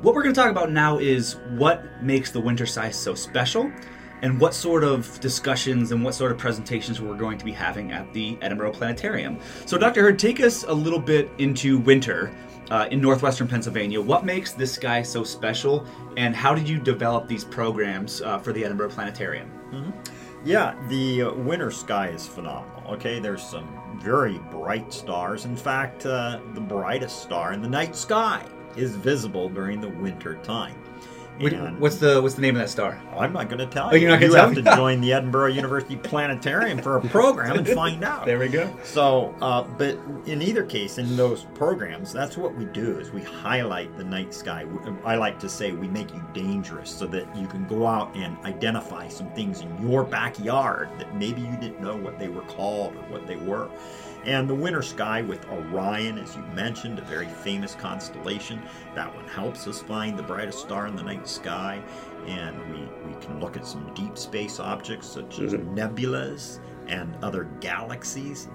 What 0.03 0.15
we're 0.15 0.23
going 0.23 0.35
to 0.35 0.41
talk 0.41 0.51
about 0.51 0.71
now 0.71 0.99
is 0.99 1.37
what 1.57 1.85
makes 2.03 2.31
the 2.31 2.41
winter 2.41 2.67
sky 2.67 2.91
so 2.91 3.15
special 3.15 3.73
and 4.23 4.41
what 4.41 4.55
sort 4.55 4.85
of 4.85 5.19
discussions 5.21 5.93
and 5.93 6.05
what 6.05 6.15
sort 6.15 6.33
of 6.33 6.39
presentations 6.39 7.01
we're 7.01 7.17
going 7.17 7.39
to 7.39 7.45
be 7.45 7.53
having 7.53 7.93
at 7.93 8.13
the 8.13 8.37
Edinboro 8.37 8.73
Planetarium. 8.73 9.39
So, 9.67 9.79
Dr. 9.79 10.03
Hurd, 10.03 10.19
take 10.19 10.41
us 10.41 10.65
a 10.65 10.73
little 10.73 10.99
bit 10.99 11.31
into 11.39 11.79
winter 11.79 12.33
uh, 12.71 12.89
in 12.91 13.01
northwestern 13.01 13.49
Pennsylvania. 13.49 14.01
What 14.01 14.25
makes 14.25 14.53
this 14.53 14.73
sky 14.73 15.03
so 15.03 15.25
special, 15.25 15.87
and 16.17 16.35
how 16.35 16.55
did 16.55 16.69
you 16.69 16.79
develop 16.79 17.29
these 17.29 17.45
programs 17.45 18.21
uh, 18.23 18.39
for 18.39 18.53
the 18.53 18.63
Edinboro 18.63 18.91
Planetarium? 18.91 19.51
Yeah, 20.45 20.77
the 20.89 21.25
winter 21.25 21.71
sky 21.71 22.09
is 22.09 22.27
phenomenal. 22.27 22.83
Okay, 22.93 23.19
there's 23.19 23.43
some 23.43 23.69
very 24.01 24.39
bright 24.51 24.93
stars. 24.93 25.45
In 25.45 25.57
fact, 25.57 26.07
uh, 26.07 26.41
the 26.55 26.61
brightest 26.61 27.23
star 27.23 27.53
in 27.53 27.61
the 27.61 27.69
night 27.69 27.97
sky 27.97 28.45
is 28.77 28.95
visible 28.95 29.49
during 29.49 29.81
the 29.81 29.89
winter 29.89 30.37
time. 30.37 30.77
What's 31.39 31.97
the 31.99 32.21
what's 32.21 32.35
the 32.35 32.41
name 32.43 32.57
of 32.57 32.63
that 32.63 32.69
star? 32.69 33.01
I'm 33.17 33.33
not 33.33 33.49
going 33.49 33.59
to 33.61 33.67
tell 33.67 33.89
Oh, 33.91 33.95
you. 33.95 34.03
you're 34.03 34.11
not 34.11 34.21
you 34.21 34.29
tell 34.33 34.49
have 34.49 34.57
me? 34.57 34.63
to 34.63 34.75
join 34.77 35.01
the 35.01 35.11
Edinboro 35.11 35.55
University 35.55 35.97
Planetarium 35.97 36.79
for 36.83 36.97
a 36.97 37.01
program 37.01 37.57
and 37.59 37.69
find 37.69 38.03
out. 38.03 38.27
There 38.27 38.39
we 38.39 38.49
go. 38.49 38.73
So, 38.83 39.35
uh, 39.41 39.63
but 39.63 39.99
in 40.27 40.43
either 40.43 40.65
case, 40.65 40.99
in 40.99 41.17
those 41.17 41.45
programs, 41.55 42.13
that's 42.13 42.37
what 42.37 42.55
we 42.57 42.65
do 42.67 42.99
is 42.99 43.13
we 43.13 43.23
highlight 43.23 43.97
the 43.97 44.05
night 44.05 44.35
sky. 44.35 44.67
I 45.05 45.15
like 45.17 45.39
to 45.41 45.49
say 45.49 45.73
we 45.73 45.87
make 45.89 46.13
you 46.13 46.23
dangerous 46.35 46.91
so 46.91 47.07
that 47.07 47.35
you 47.37 47.47
can 47.47 47.67
go 47.67 47.87
out 47.87 48.15
and 48.17 48.37
identify 48.45 49.09
some 49.09 49.31
things 49.31 49.61
in 49.61 49.89
your 49.89 50.03
backyard 50.05 50.89
that 50.99 51.15
maybe 51.17 51.41
you 51.43 51.57
didn't 51.61 51.81
know 51.81 51.97
what 51.97 52.19
they 52.19 52.29
were 52.29 52.43
called 52.43 52.95
or 52.97 53.03
what 53.11 53.27
they 53.27 53.37
were. 53.37 53.69
And 54.25 54.49
the 54.49 54.55
winter 54.55 54.83
sky 54.83 55.23
with 55.23 55.49
Orion, 55.49 56.19
as 56.19 56.37
you 56.37 56.43
mentioned, 56.55 56.99
a 56.99 57.03
very 57.03 57.29
famous 57.29 57.75
constellation, 57.75 58.61
that 58.95 59.15
one 59.15 59.27
helps 59.27 59.67
us 59.67 59.81
find 59.81 60.19
the 60.19 60.23
brightest 60.23 60.59
star 60.59 60.87
in 60.87 60.97
the 60.97 61.03
night 61.03 61.27
sky. 61.27 61.83
And 62.27 62.59
we, 62.73 63.11
we 63.11 63.21
can 63.21 63.41
look 63.41 63.57
at 63.57 63.67
some 63.67 63.93
deep 63.95 64.19
space 64.19 64.61
objects 64.61 65.07
such 65.07 65.39
as 65.39 65.55
nebulas 65.55 66.61
and 66.89 67.15
other 67.23 67.45
galaxies. 67.61 68.49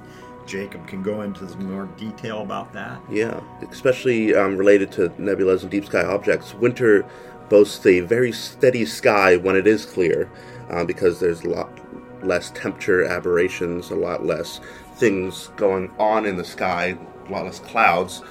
Jacob 0.45 0.86
can 0.88 1.02
go 1.02 1.21
into 1.21 1.47
some 1.47 1.71
more 1.71 1.86
detail 1.97 2.41
about 2.41 2.73
that. 2.73 3.02
Yeah, 3.10 3.39
especially 3.71 4.36
um, 4.36 4.58
related 4.58 4.91
to 4.93 5.10
nebulas 5.12 5.62
and 5.62 5.71
deep 5.71 5.86
sky 5.86 6.04
objects. 6.04 6.54
Winter 6.54 7.06
boasts 7.49 7.86
a 7.86 8.02
very 8.02 8.32
steady 8.32 8.86
sky 8.86 9.38
when 9.38 9.56
it 9.56 9.67
is 9.67 9.86
clear, 9.86 10.30
uh, 10.69 10.84
because 10.84 11.19
there's 11.19 11.41
a 11.43 11.49
lot 11.49 11.80
less 12.25 12.51
temperature 12.51 13.03
aberrations, 13.03 13.91
a 13.91 13.95
lot 13.95 14.25
less 14.25 14.59
things 14.95 15.49
going 15.55 15.91
on 15.99 16.25
in 16.25 16.38
the 16.38 16.43
sky, 16.43 16.97
a 17.27 17.31
lot 17.31 17.45
less 17.45 17.59
clouds. 17.59 18.21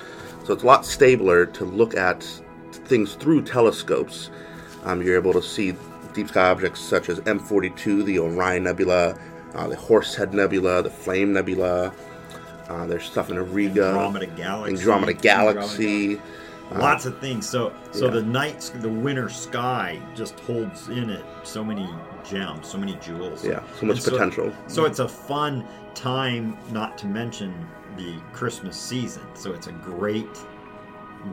So 0.44 0.52
it's 0.52 0.62
a 0.62 0.66
lot 0.66 0.84
stabler 0.84 1.46
to 1.46 1.64
look 1.64 1.94
at 1.94 2.22
things 2.72 3.14
through 3.14 3.42
telescopes. 3.42 4.30
Um, 4.84 5.02
you're 5.02 5.16
able 5.16 5.32
to 5.34 5.42
see 5.42 5.74
deep 6.12 6.28
sky 6.28 6.50
objects 6.50 6.80
such 6.80 7.08
as 7.08 7.20
M42, 7.20 8.04
the 8.04 8.18
Orion 8.18 8.64
Nebula, 8.64 9.18
uh, 9.54 9.68
the 9.68 9.76
Horsehead 9.76 10.34
Nebula, 10.34 10.82
the 10.82 10.90
Flame 10.90 11.32
Nebula. 11.32 11.92
Uh, 12.68 12.86
there's 12.86 13.04
stuff 13.04 13.30
in 13.30 13.36
Auriga. 13.36 13.88
Andromeda 13.88 14.26
Galaxy. 14.26 14.76
Andromeda 14.76 15.12
Galaxy. 15.14 16.20
Lots 16.74 17.04
of 17.06 17.18
things. 17.18 17.48
So, 17.48 17.72
so 17.90 18.06
yeah. 18.06 18.12
the 18.12 18.22
night, 18.22 18.72
the 18.76 18.88
winter 18.88 19.28
sky 19.28 20.00
just 20.14 20.38
holds 20.40 20.88
in 20.88 21.10
it 21.10 21.24
so 21.42 21.62
many 21.62 21.88
gems, 22.24 22.68
so 22.68 22.78
many 22.78 22.94
jewels. 22.96 23.44
Yeah, 23.44 23.62
so 23.78 23.86
much 23.86 23.98
And 23.98 24.06
potential. 24.06 24.52
So 24.66 24.84
it's 24.84 24.98
a 24.98 25.08
fun 25.08 25.66
time, 25.94 26.56
not 26.70 26.96
to 26.98 27.06
mention 27.06 27.66
the 27.96 28.16
Christmas 28.32 28.76
season. 28.76 29.22
So 29.34 29.52
it's 29.52 29.66
a 29.66 29.72
great 29.72 30.38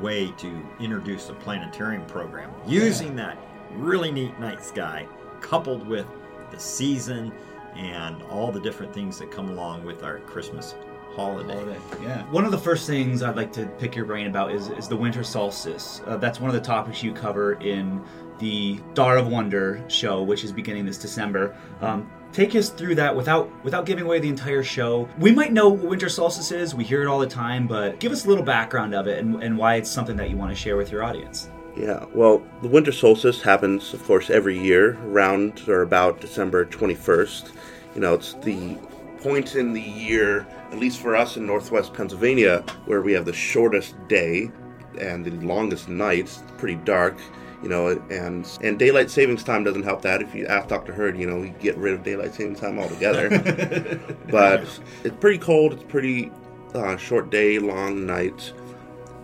way 0.01 0.31
to 0.37 0.61
introduce 0.79 1.29
a 1.29 1.33
planetarium 1.33 2.05
program 2.05 2.51
using 2.67 3.15
that 3.15 3.37
really 3.73 4.11
neat 4.11 4.37
night 4.39 4.63
sky 4.63 5.07
coupled 5.41 5.87
with 5.87 6.05
the 6.51 6.59
season 6.59 7.31
and 7.75 8.21
all 8.23 8.51
the 8.51 8.59
different 8.59 8.93
things 8.93 9.17
that 9.19 9.31
come 9.31 9.49
along 9.49 9.83
with 9.85 10.03
our 10.03 10.19
Christmas 10.19 10.75
holiday. 11.15 11.77
Yeah. 12.01 12.23
One 12.31 12.45
of 12.45 12.51
the 12.51 12.57
first 12.57 12.87
things 12.87 13.23
I'd 13.23 13.35
like 13.35 13.51
to 13.53 13.65
pick 13.77 13.95
your 13.95 14.05
brain 14.05 14.27
about 14.27 14.51
is, 14.51 14.69
is 14.69 14.87
the 14.87 14.95
winter 14.95 15.23
solstice. 15.23 16.01
Uh, 16.05 16.17
that's 16.17 16.39
one 16.39 16.49
of 16.49 16.55
the 16.55 16.61
topics 16.61 17.03
you 17.03 17.13
cover 17.13 17.53
in 17.53 18.03
the 18.39 18.79
Star 18.93 19.17
of 19.17 19.27
Wonder 19.27 19.83
show, 19.87 20.23
which 20.23 20.43
is 20.43 20.51
beginning 20.51 20.85
this 20.85 20.97
December. 20.97 21.55
Um, 21.81 22.09
take 22.31 22.55
us 22.55 22.69
through 22.69 22.95
that 22.95 23.15
without 23.15 23.49
without 23.63 23.85
giving 23.85 24.05
away 24.05 24.19
the 24.19 24.29
entire 24.29 24.63
show. 24.63 25.07
We 25.19 25.31
might 25.31 25.51
know 25.51 25.69
what 25.69 25.89
winter 25.89 26.09
solstice 26.09 26.51
is, 26.51 26.75
we 26.75 26.83
hear 26.83 27.01
it 27.01 27.07
all 27.07 27.19
the 27.19 27.27
time, 27.27 27.67
but 27.67 27.99
give 27.99 28.11
us 28.11 28.25
a 28.25 28.29
little 28.29 28.43
background 28.43 28.93
of 28.93 29.07
it 29.07 29.19
and, 29.19 29.41
and 29.43 29.57
why 29.57 29.75
it's 29.75 29.89
something 29.89 30.15
that 30.17 30.29
you 30.29 30.37
want 30.37 30.51
to 30.51 30.55
share 30.55 30.77
with 30.77 30.91
your 30.91 31.03
audience. 31.03 31.49
Yeah, 31.75 32.05
well, 32.13 32.41
the 32.61 32.67
winter 32.67 32.91
solstice 32.91 33.41
happens, 33.41 33.93
of 33.93 34.03
course, 34.03 34.29
every 34.29 34.59
year 34.59 34.97
around 35.05 35.67
or 35.67 35.81
about 35.81 36.19
December 36.19 36.65
21st. 36.65 37.51
You 37.95 38.01
know, 38.01 38.15
it's 38.15 38.33
the 38.33 38.77
point 39.21 39.55
in 39.55 39.73
the 39.73 39.81
year, 39.81 40.45
at 40.71 40.79
least 40.79 40.99
for 40.99 41.15
us 41.15 41.37
in 41.37 41.45
northwest 41.45 41.93
Pennsylvania, 41.93 42.63
where 42.85 43.01
we 43.01 43.13
have 43.13 43.25
the 43.25 43.33
shortest 43.33 43.95
day 44.07 44.51
and 44.99 45.23
the 45.23 45.31
longest 45.45 45.89
night. 45.89 46.19
It's 46.19 46.43
pretty 46.57 46.75
dark, 46.75 47.17
you 47.61 47.69
know, 47.69 47.89
and 48.09 48.47
and 48.61 48.79
daylight 48.79 49.09
savings 49.09 49.43
time 49.43 49.63
doesn't 49.63 49.83
help 49.83 50.01
that. 50.03 50.21
If 50.21 50.33
you 50.33 50.45
ask 50.47 50.67
Dr. 50.67 50.93
Hurd, 50.93 51.17
you 51.17 51.27
know, 51.27 51.39
we 51.39 51.49
get 51.49 51.77
rid 51.77 51.93
of 51.93 52.03
daylight 52.03 52.33
savings 52.33 52.59
time 52.59 52.79
altogether. 52.79 53.29
but 54.29 54.61
it's 55.03 55.15
pretty 55.19 55.39
cold. 55.39 55.73
It's 55.73 55.83
pretty 55.83 56.31
uh, 56.73 56.97
short 56.97 57.29
day, 57.29 57.59
long 57.59 58.05
night 58.05 58.53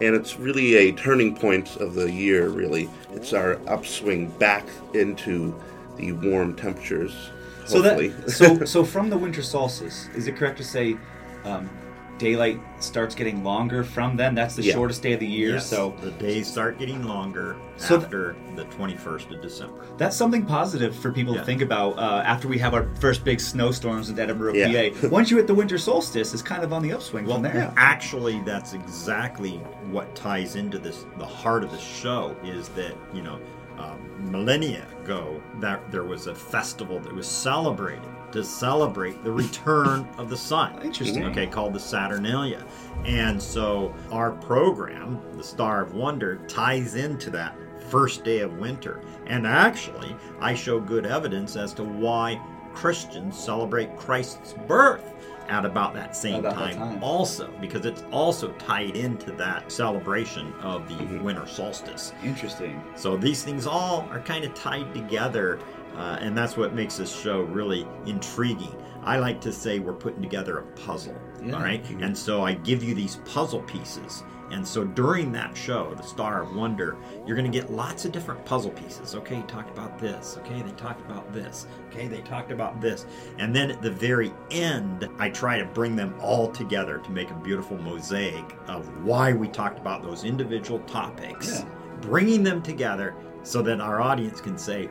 and 0.02 0.14
it's 0.14 0.38
really 0.38 0.76
a 0.76 0.92
turning 0.92 1.36
point 1.36 1.78
of 1.78 1.94
the 1.94 2.12
year 2.12 2.50
really 2.50 2.90
it's 3.12 3.32
our 3.34 3.60
upswing 3.70 4.28
back 4.40 4.68
into 4.94 5.58
the 5.98 6.12
warm 6.12 6.54
temperatures 6.54 7.30
So 7.66 7.82
that 7.82 8.30
so 8.30 8.66
so 8.66 8.84
from 8.84 9.10
the 9.10 9.18
winter 9.18 9.42
solstice, 9.42 10.08
is 10.16 10.28
it 10.28 10.36
correct 10.36 10.58
to 10.58 10.64
say 10.64 10.98
um, 11.46 11.70
daylight 12.18 12.60
starts 12.80 13.14
getting 13.16 13.44
longer 13.44 13.84
from 13.84 14.16
then? 14.18 14.36
That's 14.36 14.56
the 14.56 14.64
Yeah. 14.64 14.74
shortest 14.74 15.02
day 15.02 15.14
of 15.14 15.20
the 15.20 15.28
year. 15.28 15.56
Yes, 15.56 15.66
So 15.68 15.94
the 16.02 16.12
days 16.12 16.48
start 16.48 16.78
getting 16.80 17.04
longer 17.04 17.56
So 17.78 17.96
th- 17.96 18.04
after 18.06 18.36
the 18.56 18.64
21st 18.66 19.32
of 19.32 19.42
December. 19.42 19.82
that's 19.98 20.16
something 20.16 20.46
positive 20.46 20.96
for 20.96 21.12
people 21.12 21.34
Yeah. 21.34 21.42
to 21.42 21.46
think 21.46 21.62
about 21.62 21.98
uh, 22.00 22.24
after 22.26 22.48
we 22.48 22.58
have 22.60 22.74
our 22.74 22.88
first 23.00 23.24
big 23.24 23.40
snowstorms 23.40 24.10
in 24.10 24.16
Edinboro, 24.16 24.54
Yeah. 24.56 24.90
PA. 25.02 25.08
Once 25.12 25.30
you 25.30 25.38
hit 25.38 25.48
the 25.48 25.54
winter 25.56 25.78
solstice, 25.78 26.34
it's 26.34 26.42
kind 26.44 26.64
of 26.64 26.72
on 26.74 26.82
the 26.82 26.94
upswing 26.94 27.26
Well, 27.26 27.36
from 27.36 27.44
there. 27.44 27.74
actually, 27.78 28.40
that's 28.46 28.74
exactly 28.74 29.58
what 29.92 30.16
ties 30.16 30.56
into 30.56 30.78
this. 30.80 31.06
The 31.18 31.26
heart 31.26 31.64
of 31.64 31.72
the 31.72 31.78
show 31.78 32.36
is 32.44 32.70
that 32.70 32.94
you 33.14 33.22
know, 33.22 33.40
um, 33.78 33.98
millennia 34.32 34.86
ago, 35.04 35.42
that 35.60 35.82
there 35.92 36.04
was 36.04 36.28
a 36.28 36.36
festival 36.36 37.00
that 37.00 37.14
was 37.14 37.28
celebrated 37.28 38.02
to 38.36 38.44
celebrate 38.44 39.24
the 39.24 39.32
return 39.32 40.08
of 40.18 40.30
the 40.30 40.38
sun. 40.38 40.80
Interesting. 40.84 41.24
Okay, 41.26 41.48
called 41.48 41.74
the 41.74 41.80
Saturnalia, 41.80 42.64
and 43.06 43.42
so 43.42 43.94
our 44.12 44.32
program, 44.32 45.20
the 45.38 45.44
Star 45.44 45.82
of 45.82 45.94
Wonder, 45.94 46.38
ties 46.48 46.96
into 46.96 47.30
that 47.32 47.56
first 47.90 48.24
day 48.24 48.40
of 48.40 48.58
winter. 48.58 49.02
And 49.28 49.46
actually, 49.48 50.16
I 50.40 50.54
show 50.54 50.80
good 50.80 51.06
evidence 51.06 51.56
as 51.56 51.74
to 51.76 51.84
why 51.84 52.40
Christians 52.74 53.38
celebrate 53.38 53.96
Christ's 53.98 54.54
birth 54.68 55.14
at 55.48 55.64
about 55.64 55.94
that 55.94 56.16
same 56.16 56.40
About 56.40 56.56
that 56.58 56.72
time, 56.74 56.78
time. 56.78 57.04
also 57.04 57.48
because 57.62 57.86
it's 57.86 58.04
also 58.12 58.52
tied 58.54 58.96
into 58.98 59.32
that 59.34 59.72
celebration 59.72 60.52
of 60.64 60.88
the 60.90 60.96
Mhm. 60.96 61.22
winter 61.22 61.46
solstice. 61.46 62.14
Interesting. 62.24 62.82
So 62.96 63.16
these 63.16 63.44
things 63.44 63.68
all 63.68 64.08
are 64.12 64.20
kind 64.22 64.44
of 64.44 64.56
tied 64.56 64.92
together, 64.96 65.60
uh, 65.96 66.18
and 66.22 66.38
that's 66.38 66.58
what 66.58 66.74
makes 66.74 66.98
this 66.98 67.14
show 67.16 67.42
really 67.42 67.88
intriguing. 68.06 68.76
I 69.04 69.18
like 69.20 69.40
to 69.42 69.52
say 69.52 69.80
we're 69.80 69.94
putting 69.94 70.22
together 70.22 70.60
a 70.60 70.64
puzzle, 70.80 71.16
Yeah. 71.44 71.54
all 71.56 71.62
right? 71.62 71.88
And 72.02 72.18
so 72.18 72.44
I 72.44 72.54
give 72.54 72.84
you 72.84 72.94
these 72.96 73.18
puzzle 73.26 73.62
pieces. 73.62 74.24
And 74.52 74.66
so 74.68 74.84
during 74.84 75.32
that 75.32 75.58
show, 75.58 75.94
The 75.96 76.04
Star 76.04 76.44
of 76.44 76.56
Wonder, 76.56 76.98
you're 77.26 77.36
going 77.36 77.52
to 77.52 77.60
get 77.60 77.72
lots 77.72 78.06
of 78.06 78.12
different 78.12 78.46
puzzle 78.46 78.70
pieces. 78.72 79.16
Okay, 79.16 79.36
he 79.38 79.42
talked 79.44 79.72
about 79.76 79.98
this. 79.98 80.38
Okay, 80.40 80.62
they 80.62 80.72
talked 80.74 81.02
about 81.02 81.34
this. 81.34 81.66
Okay, 81.90 82.08
they 82.08 82.22
talked 82.22 82.52
about 82.52 82.80
this. 82.80 83.08
And 83.40 83.56
then 83.56 83.72
at 83.72 83.82
the 83.82 83.90
very 83.90 84.32
end, 84.52 85.10
I 85.18 85.30
try 85.30 85.58
to 85.58 85.66
bring 85.66 85.96
them 85.96 86.14
all 86.22 86.52
together 86.52 87.00
to 87.00 87.12
make 87.12 87.32
a 87.32 87.36
beautiful 87.36 87.78
mosaic 87.80 88.56
of 88.68 88.88
why 89.04 89.34
we 89.34 89.48
talked 89.48 89.80
about 89.80 90.04
those 90.04 90.24
individual 90.24 90.80
topics 90.82 91.62
Yeah. 91.62 91.66
bringing 92.02 92.44
them 92.44 92.62
together 92.62 93.16
so 93.42 93.64
that 93.64 93.82
our 93.82 94.00
audience 94.00 94.42
can 94.42 94.60
say, 94.60 94.90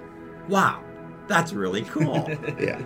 "Wow, 0.48 0.80
that's 1.26 1.52
really 1.52 1.82
cool." 1.82 2.28
yeah 2.58 2.80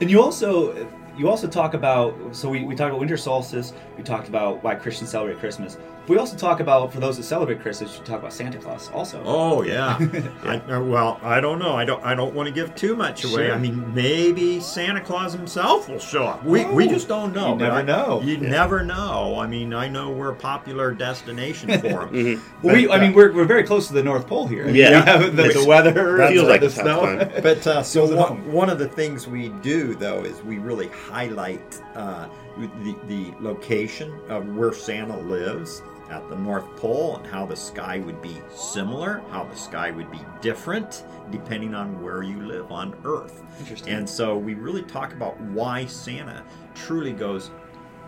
And 0.00 0.10
you 0.10 0.20
also 0.22 0.72
you 1.16 1.28
also 1.28 1.46
talk 1.48 1.74
about 1.74 2.14
so 2.34 2.48
we, 2.48 2.64
we 2.64 2.74
talked 2.74 2.88
about 2.90 3.00
winter 3.00 3.16
solstice, 3.16 3.72
we 3.96 4.02
talked 4.02 4.28
about 4.28 4.62
why 4.62 4.74
Christians 4.74 5.10
celebrate 5.10 5.38
Christmas. 5.38 5.76
We 6.06 6.18
also 6.18 6.36
talk 6.36 6.60
about 6.60 6.92
for 6.92 7.00
those 7.00 7.16
that 7.16 7.22
celebrate 7.22 7.62
Christmas, 7.62 7.96
you 7.96 8.04
talk 8.04 8.18
about 8.18 8.32
Santa 8.34 8.58
Claus 8.58 8.90
also. 8.90 9.22
oh 9.24 9.62
yeah. 9.62 9.96
I, 10.42 10.56
uh, 10.58 10.82
well, 10.82 11.18
I 11.22 11.40
don't 11.40 11.58
know. 11.58 11.74
I 11.76 11.86
don't. 11.86 12.04
I 12.04 12.14
don't 12.14 12.34
want 12.34 12.46
to 12.46 12.52
give 12.52 12.74
too 12.74 12.94
much 12.94 13.24
away. 13.24 13.46
Sure. 13.46 13.54
I 13.54 13.58
mean, 13.58 13.94
maybe 13.94 14.60
Santa 14.60 15.00
Claus 15.00 15.32
himself 15.32 15.88
will 15.88 15.98
show 15.98 16.24
up. 16.24 16.44
We, 16.44 16.66
we 16.66 16.88
just 16.88 17.08
don't 17.08 17.32
know. 17.32 17.52
you 17.52 17.56
never 17.56 17.76
I- 17.76 17.82
know. 17.82 18.20
You 18.22 18.34
Yeah. 18.36 18.50
never 18.50 18.84
know. 18.84 19.38
I 19.38 19.46
mean, 19.46 19.72
I 19.72 19.88
know 19.88 20.10
we're 20.10 20.32
a 20.32 20.36
popular 20.36 20.92
destination 20.92 21.70
for 21.80 22.06
him. 22.08 22.10
Mhm. 22.10 22.40
Well, 22.62 22.74
we, 22.76 22.86
But, 22.86 22.98
I 22.98 23.00
mean, 23.00 23.12
uh, 23.12 23.16
we're, 23.16 23.32
we're 23.32 23.44
very 23.46 23.62
close 23.62 23.86
to 23.88 23.94
the 23.94 24.02
North 24.02 24.26
Pole 24.26 24.46
here. 24.46 24.68
Yeah. 24.68 25.00
We 25.00 25.06
have 25.10 25.36
the, 25.36 25.42
the 25.58 25.64
weather, 25.66 26.28
feels 26.28 26.48
like 26.48 26.60
the 26.60 26.68
snow. 26.68 27.16
But 27.42 27.66
uh, 27.66 27.82
so 27.82 28.14
one, 28.14 28.52
one 28.52 28.68
of 28.68 28.78
the 28.78 28.88
things 28.88 29.26
we 29.26 29.48
do 29.62 29.94
though 29.94 30.22
is 30.22 30.42
we 30.42 30.58
really 30.58 30.88
highlight 31.04 31.80
uh, 31.94 32.28
the, 32.56 32.96
the 33.06 33.32
location 33.40 34.12
of 34.28 34.56
where 34.56 34.72
Santa 34.72 35.18
lives 35.18 35.82
at 36.10 36.28
the 36.28 36.36
North 36.36 36.64
Pole 36.76 37.16
and 37.16 37.26
how 37.26 37.46
the 37.46 37.56
sky 37.56 37.98
would 37.98 38.20
be 38.20 38.36
similar, 38.54 39.22
how 39.30 39.44
the 39.44 39.56
sky 39.56 39.90
would 39.90 40.10
be 40.10 40.20
different 40.40 41.04
depending 41.30 41.74
on 41.74 42.02
where 42.02 42.22
you 42.22 42.40
live 42.42 42.70
on 42.70 42.94
Earth. 43.04 43.42
Interesting. 43.58 43.92
And 43.92 44.08
so 44.08 44.36
we 44.36 44.54
really 44.54 44.82
talk 44.82 45.12
about 45.12 45.40
why 45.40 45.86
Santa 45.86 46.44
truly 46.74 47.12
goes 47.12 47.50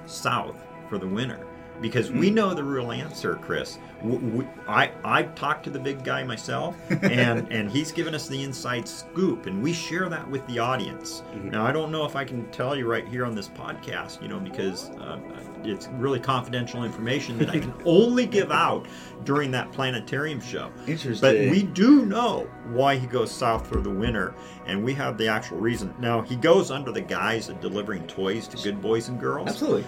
south 0.06 0.56
for 0.88 0.98
the 0.98 1.08
winter. 1.08 1.46
Because 1.80 2.10
we 2.10 2.30
know 2.30 2.54
the 2.54 2.64
real 2.64 2.92
answer, 2.92 3.36
Chris. 3.36 3.78
We, 4.02 4.46
I 4.68 4.90
I've 5.04 5.34
talked 5.34 5.64
to 5.64 5.70
the 5.70 5.78
big 5.78 6.04
guy 6.04 6.22
myself, 6.22 6.76
and 7.02 7.50
and 7.50 7.70
he's 7.70 7.92
given 7.92 8.14
us 8.14 8.28
the 8.28 8.42
inside 8.42 8.88
scoop, 8.88 9.46
and 9.46 9.62
we 9.62 9.72
share 9.72 10.08
that 10.08 10.28
with 10.30 10.46
the 10.46 10.58
audience. 10.58 11.22
Now 11.34 11.66
I 11.66 11.72
don't 11.72 11.90
know 11.90 12.04
if 12.04 12.16
I 12.16 12.24
can 12.24 12.48
tell 12.50 12.76
you 12.76 12.86
right 12.86 13.06
here 13.06 13.24
on 13.24 13.34
this 13.34 13.48
podcast, 13.48 14.22
you 14.22 14.28
know, 14.28 14.38
because 14.38 14.90
uh, 14.90 15.18
it's 15.64 15.88
really 15.94 16.20
confidential 16.20 16.84
information 16.84 17.38
that 17.38 17.50
I 17.50 17.58
can 17.58 17.74
only 17.84 18.26
give 18.26 18.50
out 18.52 18.86
during 19.24 19.50
that 19.52 19.72
planetarium 19.72 20.40
show. 20.40 20.70
Interesting. 20.86 21.20
But 21.20 21.50
we 21.50 21.62
do 21.62 22.06
know 22.06 22.48
why 22.68 22.96
he 22.96 23.06
goes 23.06 23.30
south 23.30 23.66
for 23.66 23.80
the 23.80 23.90
winter, 23.90 24.34
and 24.66 24.82
we 24.82 24.94
have 24.94 25.18
the 25.18 25.28
actual 25.28 25.58
reason. 25.58 25.94
Now, 25.98 26.22
he 26.22 26.36
goes 26.36 26.70
under 26.70 26.92
the 26.92 27.00
guise 27.00 27.48
of 27.48 27.60
delivering 27.60 28.06
toys 28.06 28.48
to 28.48 28.56
good 28.62 28.80
boys 28.80 29.08
and 29.08 29.18
girls, 29.20 29.48
Absolutely. 29.48 29.84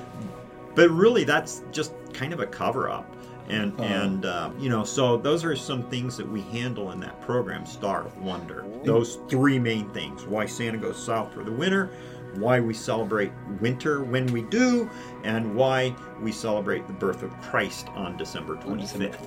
But 0.75 0.91
really 0.91 1.25
that's 1.25 1.63
just 1.73 1.93
kind 2.13 2.33
of 2.33 2.41
a 2.41 2.47
cover 2.47 2.89
up. 2.91 3.15
And, 3.49 3.73
Oh. 3.79 3.83
and 3.85 4.27
uh, 4.27 4.51
you 4.59 4.69
know, 4.69 4.85
so 4.85 5.17
those 5.17 5.43
are 5.45 5.57
some 5.57 5.83
things 5.89 6.17
that 6.19 6.29
we 6.29 6.43
handle 6.43 6.91
in 6.93 7.01
that 7.01 7.19
program, 7.23 7.65
Star 7.65 8.05
of 8.05 8.17
Wonder. 8.19 8.65
Those 8.85 9.19
three 9.29 9.59
main 9.59 9.89
things 9.91 10.27
why 10.27 10.45
Santa 10.45 10.77
goes 10.77 11.03
south 11.03 11.33
for 11.33 11.43
the 11.45 11.53
winter, 11.53 11.89
why 12.35 12.61
we 12.61 12.75
celebrate 12.75 13.33
winter 13.61 14.03
when 14.03 14.27
we 14.27 14.43
do, 14.43 14.91
and 15.25 15.55
why 15.55 15.95
we 16.21 16.31
celebrate 16.31 16.87
the 16.87 16.93
birth 16.93 17.23
of 17.23 17.31
Christ 17.41 17.89
on 17.95 18.19
December 18.19 18.57
25th. 18.57 19.27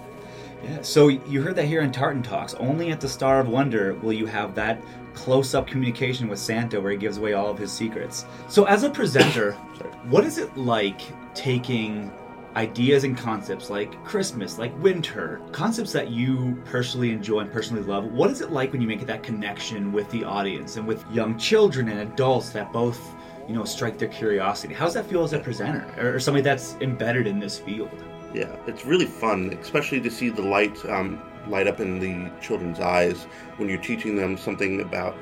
Yeah. 0.64 0.82
So 0.84 1.08
you 1.08 1.42
heard 1.42 1.56
that 1.56 1.66
here 1.66 1.82
in 1.82 1.92
Tartan 1.92 2.22
Talks. 2.22 2.54
Only 2.54 2.92
at 2.92 3.02
the 3.02 3.10
Star 3.10 3.40
of 3.40 3.48
Wonder 3.50 3.96
will 3.96 4.14
you 4.14 4.28
have 4.28 4.54
that 4.54 4.80
close-up 5.14 5.68
communication 5.68 6.28
with 6.28 6.40
Santa, 6.40 6.80
where 6.80 6.92
he 6.92 6.98
gives 6.98 7.18
away 7.18 7.34
all 7.34 7.50
of 7.50 7.58
his 7.58 7.72
secrets. 7.72 8.26
So 8.48 8.66
as 8.66 8.84
a 8.84 8.90
presenter, 8.90 9.52
what 10.10 10.24
is 10.24 10.38
it 10.38 10.56
like 10.58 11.02
taking 11.34 12.12
ideas 12.56 13.04
and 13.04 13.18
concepts 13.18 13.70
like 13.70 14.04
Christmas, 14.04 14.58
like 14.58 14.78
winter, 14.82 15.42
concepts 15.52 15.92
that 15.94 16.10
you 16.10 16.62
personally 16.66 17.12
enjoy 17.12 17.40
and 17.40 17.52
personally 17.52 17.84
love? 17.84 18.06
What 18.06 18.30
is 18.30 18.42
it 18.42 18.52
like 18.52 18.72
when 18.72 18.82
you 18.82 18.88
make 18.88 19.06
that 19.06 19.24
connection 19.24 19.92
with 19.92 20.10
the 20.12 20.24
audience 20.24 20.78
and 20.78 20.88
with 20.88 21.04
young 21.12 21.38
children 21.38 21.90
and 21.90 22.00
adults 22.12 22.50
that 22.52 22.72
both? 22.74 23.00
You 23.48 23.56
know, 23.56 23.66
strike 23.66 23.98
their 23.98 24.08
curiosity. 24.08 24.74
How 24.74 24.86
does 24.86 24.94
that 24.94 25.08
feel 25.08 25.24
as 25.24 25.34
a 25.34 25.40
presenter 25.40 25.86
or 25.98 26.20
somebody 26.20 26.44
that's 26.44 26.76
embedded 26.76 27.28
in 27.28 27.40
this 27.40 27.58
field? 27.58 27.92
Yeah, 28.34 28.56
it's 28.66 28.86
really 28.86 29.08
fun, 29.08 29.58
especially 29.60 30.00
to 30.02 30.12
see 30.12 30.30
the 30.30 30.44
light 30.44 30.78
um, 30.86 31.22
light 31.48 31.68
up 31.68 31.80
in 31.80 32.00
the 32.00 32.32
children's 32.42 32.80
eyes 32.80 33.24
when 33.58 33.70
you're 33.70 33.78
teaching 33.82 34.16
them 34.16 34.38
something 34.38 34.82
about 34.82 35.16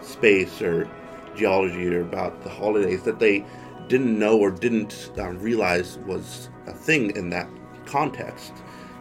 space 0.00 0.60
or 0.62 0.88
geology 1.36 1.94
or 1.94 2.02
about 2.02 2.42
the 2.42 2.48
holidays 2.48 3.02
that 3.02 3.18
they 3.18 3.44
didn't 3.88 4.18
know 4.18 4.38
or 4.38 4.50
didn't 4.50 5.10
um, 5.18 5.38
realize 5.38 5.98
was 6.06 6.48
a 6.66 6.72
thing 6.72 7.14
in 7.16 7.30
that 7.30 7.48
context. 7.84 8.52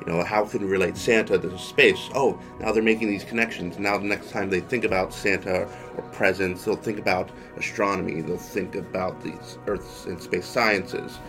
you 0.06 0.12
know, 0.12 0.24
how 0.24 0.44
can 0.46 0.62
we 0.62 0.68
relate 0.68 0.98
Santa 0.98 1.38
to 1.38 1.58
space? 1.58 2.10
Oh, 2.14 2.38
now 2.60 2.72
they're 2.72 2.84
making 2.84 3.08
these 3.08 3.24
connections. 3.24 3.80
Now 3.80 3.98
the 3.98 4.06
next 4.06 4.32
time 4.32 4.50
they 4.50 4.60
think 4.60 4.84
about 4.84 5.14
Santa 5.14 5.68
or 5.96 6.04
presents, 6.12 6.66
they'll 6.66 6.76
think 6.76 7.00
about 7.00 7.30
astronomy. 7.56 8.22
They'll 8.22 8.38
think 8.38 8.76
about 8.76 9.22
these 9.24 9.58
Earth 9.68 10.06
and 10.08 10.22
space 10.22 10.46
sciences, 10.46 11.20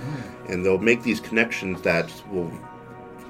and 0.49 0.65
they'll 0.65 0.79
make 0.79 1.03
these 1.03 1.21
connections 1.21 1.83
that 1.83 2.11
will 2.33 2.51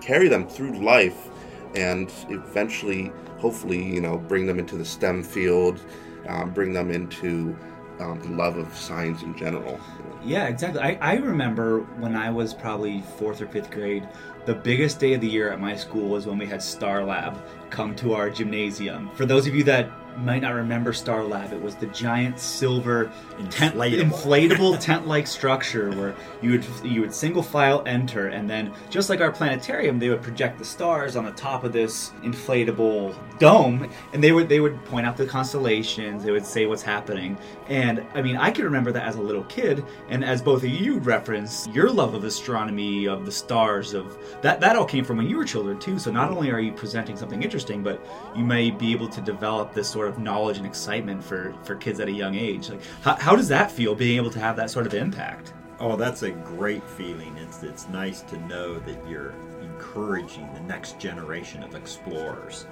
carry 0.01 0.29
them 0.29 0.47
through 0.47 0.73
life, 0.79 1.29
and 1.75 2.13
eventually, 2.29 3.13
hopefully, 3.39 3.83
you 3.83 4.01
know, 4.01 4.19
bring 4.19 4.47
them 4.47 4.59
into 4.59 4.77
the 4.77 4.85
STEM 4.85 5.23
field, 5.23 5.81
um, 6.29 6.51
bring 6.51 6.73
them 6.73 6.91
into 6.91 7.57
um, 8.01 8.21
the 8.21 8.29
love 8.29 8.57
of 8.57 8.75
science 8.77 9.23
in 9.23 9.37
general. 9.37 9.79
Yeah, 10.25 10.47
exactly. 10.47 10.81
I, 10.81 10.99
I 11.01 11.17
remember 11.17 11.81
when 11.99 12.17
I 12.17 12.31
was 12.31 12.55
probably 12.55 13.03
fourth 13.19 13.43
or 13.43 13.47
fifth 13.47 13.71
grade, 13.71 14.09
the 14.47 14.55
biggest 14.55 14.99
day 14.99 15.15
of 15.15 15.21
the 15.21 15.29
year 15.29 15.53
at 15.53 15.61
my 15.61 15.77
school 15.77 16.09
was 16.09 16.27
when 16.27 16.39
we 16.39 16.47
had 16.47 16.63
Star 16.63 17.05
Lab 17.05 17.43
come 17.71 17.95
to 17.97 18.15
our 18.15 18.31
gymnasium. 18.31 19.11
For 19.15 19.27
those 19.27 19.47
of 19.47 19.55
you 19.55 19.65
that 19.65 19.91
might 20.19 20.43
not 20.43 20.55
remember 20.55 20.93
Star 20.93 21.25
Lab, 21.25 21.53
it 21.53 21.61
was 21.61 21.75
the 21.75 21.87
giant 21.87 22.39
silver 22.39 23.11
tent, 23.51 23.75
Inflatable. 23.75 24.11
inflatable 24.11 24.81
tent-like 24.81 25.27
structure 25.27 25.91
where 25.93 26.15
you 26.41 26.53
would 26.53 26.67
you 26.85 27.01
would 27.01 27.15
single 27.15 27.43
file 27.43 27.83
enter, 27.87 28.29
and 28.29 28.49
then 28.49 28.73
just 28.91 29.11
like 29.11 29.21
our 29.21 29.33
planetarium, 29.33 29.99
they 29.99 30.09
would 30.09 30.23
project 30.23 30.59
the 30.59 30.65
stars 30.65 31.17
on 31.17 31.25
the 31.25 31.33
top 31.33 31.65
of 31.65 31.73
this 31.73 32.11
inflatable 32.23 33.15
dome, 33.39 33.91
and 34.13 34.23
they 34.23 34.33
would 34.33 34.49
they 34.49 34.61
would 34.61 34.83
point 34.85 35.07
out 35.07 35.17
the 35.17 35.27
constellations. 35.27 36.25
They 36.25 36.31
would 36.31 36.47
say 36.47 36.67
what's 36.67 36.83
happening, 36.83 37.37
and 37.69 38.05
I 38.15 38.23
mean 38.23 38.37
I 38.37 38.51
can 38.51 38.65
remember 38.65 38.93
that 38.93 39.05
as 39.07 39.17
a 39.17 39.23
little 39.23 39.45
kid, 39.45 39.85
and 40.09 40.25
as 40.25 40.41
both 40.43 40.63
of 40.63 40.69
you 40.69 40.99
reference 41.01 41.67
your 41.69 41.91
love 41.91 42.15
of 42.15 42.25
astronomy, 42.25 43.07
of 43.07 43.27
the 43.27 43.33
stars, 43.33 43.95
of 43.95 44.17
that 44.43 44.61
that 44.61 44.77
all 44.77 44.85
came 44.85 45.05
from 45.05 45.17
when 45.19 45.29
you 45.29 45.37
were 45.37 45.45
children 45.45 45.79
too. 45.79 45.99
So 45.99 46.11
not 46.11 46.31
only 46.31 46.51
are 46.51 46.61
you 46.61 46.73
presenting 46.73 47.17
something 47.17 47.43
interesting, 47.43 47.83
but 47.83 48.05
you 48.37 48.45
may 48.45 48.71
be 48.71 48.93
able 48.93 49.09
to 49.09 49.21
develop 49.21 49.73
this 49.75 49.89
sort 49.89 50.04
of 50.07 50.19
knowledge 50.19 50.59
and 50.59 50.67
excitement 50.67 51.23
for 51.23 51.55
for 51.65 51.75
kids 51.77 52.01
at 52.01 52.09
a 52.09 52.13
young 52.13 52.35
age. 52.35 52.69
Like 52.69 52.81
how, 53.03 53.17
how 53.17 53.37
does 53.37 53.49
that 53.49 53.71
feel 53.71 53.95
being 53.95 54.17
able 54.17 54.31
to 54.31 54.41
have 54.41 54.57
that 54.57 54.71
sort 54.71 54.87
of 54.87 54.95
impact? 54.95 55.53
Oh, 55.81 55.97
that's 55.97 56.23
a 56.23 56.31
great 56.31 56.83
feeling. 56.91 57.37
It's 57.37 57.63
it's 57.63 57.89
nice 57.89 58.23
to 58.23 58.39
know 58.47 58.79
that 58.81 59.09
you're 59.09 59.35
encouraging 59.63 60.53
the 60.55 60.61
next 60.61 60.99
generation 60.99 61.63
of 61.63 61.75
explorers. 61.75 62.67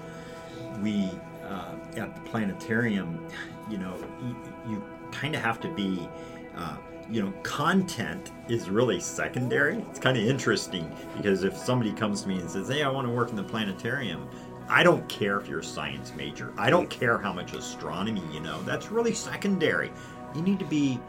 We 0.80 1.10
uh, 1.44 1.74
at 1.96 2.14
the 2.14 2.30
planetarium, 2.30 3.26
you 3.68 3.78
know, 3.78 3.96
you, 4.22 4.36
you 4.72 4.84
kind 5.10 5.34
of 5.34 5.42
have 5.42 5.60
to 5.60 5.68
be. 5.68 6.08
Uh, 6.56 6.76
you 7.10 7.20
know, 7.20 7.32
content 7.42 8.30
is 8.48 8.70
really 8.70 9.00
secondary. 9.00 9.78
It's 9.90 9.98
kind 9.98 10.16
of 10.16 10.24
interesting 10.24 10.90
because 11.16 11.42
if 11.42 11.56
somebody 11.56 11.92
comes 11.92 12.22
to 12.22 12.28
me 12.28 12.38
and 12.38 12.48
says, 12.48 12.68
"Hey, 12.68 12.82
I 12.82 12.88
want 12.88 13.06
to 13.06 13.12
work 13.12 13.30
in 13.30 13.36
the 13.36 13.42
planetarium," 13.42 14.28
I 14.68 14.82
don't 14.82 15.08
care 15.08 15.38
if 15.38 15.48
you're 15.48 15.60
a 15.60 15.64
science 15.64 16.12
major. 16.16 16.52
I 16.56 16.70
don't 16.70 16.88
care 16.88 17.18
how 17.18 17.32
much 17.32 17.52
astronomy 17.52 18.22
you 18.32 18.40
know. 18.40 18.62
That's 18.62 18.90
really 18.90 19.14
secondary. 19.14 19.92
You 20.34 20.42
need 20.42 20.58
to 20.58 20.64
be 20.64 21.00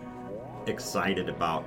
excited 0.67 1.29
about 1.29 1.65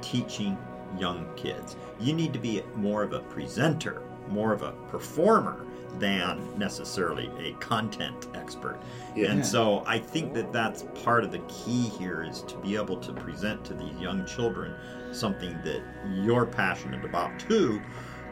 teaching 0.00 0.56
young 0.98 1.26
kids. 1.36 1.76
You 2.00 2.12
need 2.12 2.32
to 2.32 2.38
be 2.38 2.62
more 2.76 3.02
of 3.02 3.12
a 3.12 3.20
presenter, 3.20 4.02
more 4.28 4.52
of 4.52 4.62
a 4.62 4.72
performer 4.88 5.64
than 5.98 6.46
necessarily 6.58 7.30
a 7.38 7.52
content 7.54 8.28
expert. 8.34 8.78
Yeah. 9.16 9.32
And 9.32 9.44
so 9.44 9.82
I 9.86 9.98
think 9.98 10.34
that 10.34 10.52
that's 10.52 10.84
part 11.02 11.24
of 11.24 11.32
the 11.32 11.40
key 11.48 11.88
here 11.88 12.22
is 12.22 12.42
to 12.42 12.56
be 12.58 12.76
able 12.76 12.98
to 12.98 13.12
present 13.12 13.64
to 13.66 13.74
these 13.74 13.96
young 13.98 14.26
children 14.26 14.74
something 15.12 15.52
that 15.64 15.82
you're 16.22 16.46
passionate 16.46 17.04
about 17.04 17.38
too. 17.40 17.80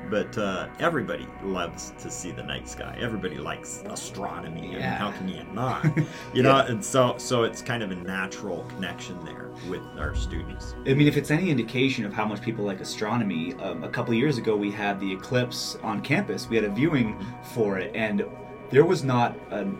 But 0.09 0.39
uh, 0.39 0.69
everybody 0.79 1.27
loves 1.43 1.93
to 1.99 2.11
see 2.11 2.31
the 2.31 2.43
night 2.43 2.69
sky. 2.69 2.97
Everybody 3.01 3.37
likes 3.39 3.83
astronomy. 3.87 4.69
I 4.69 4.73
mean, 4.73 4.81
how 4.83 5.11
can 5.11 5.29
you 5.29 5.43
not? 5.53 5.85
You 6.33 6.43
know, 6.43 6.59
and 6.59 6.85
so 6.85 7.17
so 7.19 7.43
it's 7.43 7.63
kind 7.63 7.83
of 7.83 7.91
a 7.91 7.97
natural 7.97 8.65
connection 8.69 9.23
there 9.25 9.51
with 9.69 9.83
our 9.99 10.15
students. 10.15 10.75
I 10.87 10.95
mean, 10.95 11.09
if 11.09 11.17
it's 11.17 11.31
any 11.31 11.51
indication 11.51 12.05
of 12.05 12.13
how 12.13 12.25
much 12.25 12.41
people 12.41 12.65
like 12.65 12.81
astronomy, 12.81 13.55
um, 13.55 13.83
a 13.85 13.89
couple 13.89 14.13
of 14.13 14.19
years 14.19 14.39
ago 14.39 14.55
we 14.57 14.71
had 14.71 15.01
the 15.01 15.13
eclipse 15.13 15.77
on 15.83 16.01
campus. 16.03 16.49
We 16.49 16.57
had 16.57 16.65
a 16.65 16.71
viewing 16.71 17.19
for 17.43 17.79
it, 17.79 17.95
and 17.95 18.25
there 18.71 18.85
was 18.85 19.05
not 19.05 19.37
an 19.51 19.79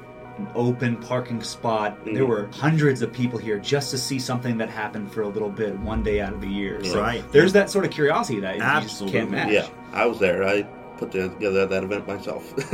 open 0.55 0.97
parking 0.97 1.43
spot. 1.43 2.05
There 2.05 2.25
Mhm. 2.25 2.29
were 2.29 2.49
hundreds 2.53 3.03
of 3.03 3.13
people 3.13 3.39
here 3.39 3.59
just 3.59 3.91
to 3.93 3.99
see 3.99 4.19
something 4.19 4.59
that 4.59 4.69
happened 4.69 5.11
for 5.13 5.23
a 5.23 5.29
little 5.29 5.49
bit 5.51 5.79
one 5.81 6.03
day 6.03 6.21
out 6.21 6.33
of 6.33 6.41
the 6.41 6.49
year. 6.49 6.83
So 6.85 7.01
Right. 7.01 7.23
there's 7.33 7.53
that 7.55 7.71
sort 7.71 7.85
of 7.85 7.91
curiosity 7.91 8.41
that 8.41 8.57
you 8.57 8.61
just 8.61 8.75
Absolutely. 8.85 9.19
can't 9.21 9.31
match. 9.31 9.51
Yeah, 9.53 9.67
I 9.93 10.07
was 10.07 10.19
there. 10.19 10.45
I 10.47 10.67
put 10.99 11.11
together 11.13 11.67
that 11.67 11.83
event 11.85 12.07
myself. 12.07 12.55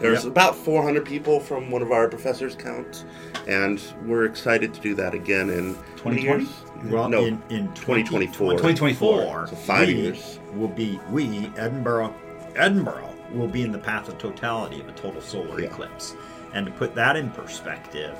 there 0.00 0.10
was 0.10 0.24
Yep. 0.24 0.32
about 0.32 0.56
400 0.56 1.04
people 1.04 1.38
from 1.40 1.70
one 1.70 1.82
of 1.82 1.92
our 1.92 2.08
professors' 2.08 2.56
counts, 2.56 3.04
and 3.46 3.80
we're 4.06 4.24
excited 4.24 4.74
to 4.74 4.80
do 4.80 4.94
that 4.96 5.14
again 5.14 5.50
in 5.50 5.76
2020? 5.96 6.22
years? 6.22 6.48
Well, 6.88 7.08
no, 7.08 7.24
in, 7.26 7.40
in 7.50 7.68
2024. 7.74 8.52
2024. 8.52 9.46
So 9.48 9.56
five 9.56 9.86
we 9.88 9.94
years. 9.94 10.38
Will 10.54 10.66
be 10.68 10.98
we 11.12 11.26
Edinboro, 11.56 12.12
Edinboro 12.54 13.04
will 13.32 13.46
be 13.46 13.62
in 13.62 13.70
the 13.70 13.78
path 13.78 14.08
of 14.08 14.18
totality 14.18 14.80
of 14.80 14.88
a 14.88 14.92
total 14.92 15.20
solar 15.20 15.60
Yeah. 15.60 15.66
eclipse. 15.66 16.16
And 16.52 16.66
to 16.66 16.72
put 16.72 16.94
that 16.94 17.16
in 17.16 17.30
perspective, 17.30 18.16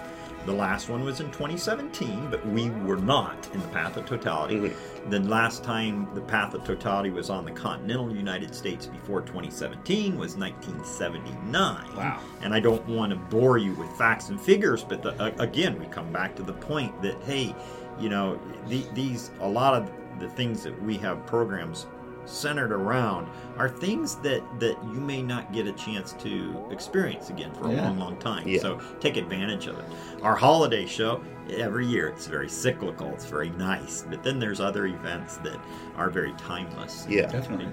the 0.46 0.52
last 0.52 0.88
one 0.88 1.04
was 1.04 1.20
in 1.20 1.26
2017, 1.26 2.28
but 2.30 2.44
we 2.46 2.70
were 2.70 2.96
not 2.96 3.36
in 3.52 3.60
the 3.60 3.68
path 3.68 3.96
of 3.98 4.06
totality. 4.06 4.56
Mhm. 4.56 5.10
The 5.10 5.20
last 5.20 5.62
time 5.62 6.08
the 6.14 6.22
path 6.22 6.54
of 6.54 6.64
totality 6.64 7.10
was 7.10 7.28
on 7.28 7.44
the 7.44 7.50
continental 7.50 8.10
United 8.10 8.54
States 8.54 8.86
before 8.86 9.20
2017 9.20 10.16
was 10.18 10.36
1979. 10.36 11.84
Wow. 11.94 12.18
And 12.42 12.54
I 12.54 12.60
don't 12.60 12.86
want 12.88 13.10
to 13.10 13.16
bore 13.16 13.58
you 13.58 13.74
with 13.74 13.90
facts 13.98 14.30
and 14.30 14.40
figures, 14.40 14.82
but 14.82 15.02
the, 15.02 15.12
uh, 15.22 15.30
again, 15.38 15.78
we 15.78 15.86
come 15.86 16.10
back 16.10 16.34
to 16.36 16.42
the 16.42 16.54
point 16.54 17.00
that 17.02 17.22
hey, 17.22 17.54
you 17.98 18.08
know, 18.08 18.38
the, 18.66 18.82
these 18.94 19.30
a 19.40 19.48
lot 19.48 19.74
of 19.74 19.90
the 20.20 20.28
things 20.28 20.62
that 20.62 20.82
we 20.82 20.96
have 20.98 21.24
programs 21.26 21.86
centered 22.30 22.72
around 22.72 23.28
are 23.58 23.68
things 23.68 24.14
that 24.16 24.42
that 24.60 24.76
you 24.84 25.00
may 25.00 25.20
not 25.22 25.52
get 25.52 25.66
a 25.66 25.72
chance 25.72 26.12
to 26.14 26.54
experience 26.70 27.28
again 27.30 27.52
for 27.54 27.68
a 27.68 27.72
Yeah. 27.74 27.84
long 27.88 27.98
long 27.98 28.16
time 28.18 28.46
Yeah. 28.46 28.60
so 28.60 28.80
take 29.00 29.16
advantage 29.16 29.66
of 29.66 29.78
it 29.78 29.84
our 30.22 30.36
holiday 30.36 30.86
show 30.86 31.20
every 31.50 31.86
year 31.86 32.08
it's 32.08 32.26
very 32.26 32.48
cyclical 32.48 33.08
it's 33.08 33.24
very 33.26 33.50
nice 33.50 34.04
but 34.08 34.22
then 34.22 34.38
there's 34.38 34.60
other 34.60 34.86
events 34.86 35.38
that 35.38 35.58
are 35.96 36.10
very 36.10 36.32
timeless 36.34 37.06
Yeah. 37.08 37.26
Definitely. 37.26 37.68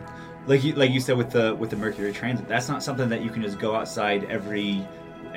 Like 0.48 0.64
you, 0.64 0.74
like 0.76 0.92
you 0.92 1.02
said 1.02 1.18
with 1.18 1.30
the 1.32 1.54
with 1.56 1.70
the 1.72 1.76
Mercury 1.76 2.14
transit, 2.14 2.48
that's 2.48 2.70
not 2.70 2.82
something 2.82 3.10
that 3.10 3.22
you 3.22 3.30
can 3.30 3.42
just 3.42 3.60
go 3.60 3.76
outside 3.76 4.24
every 4.30 4.88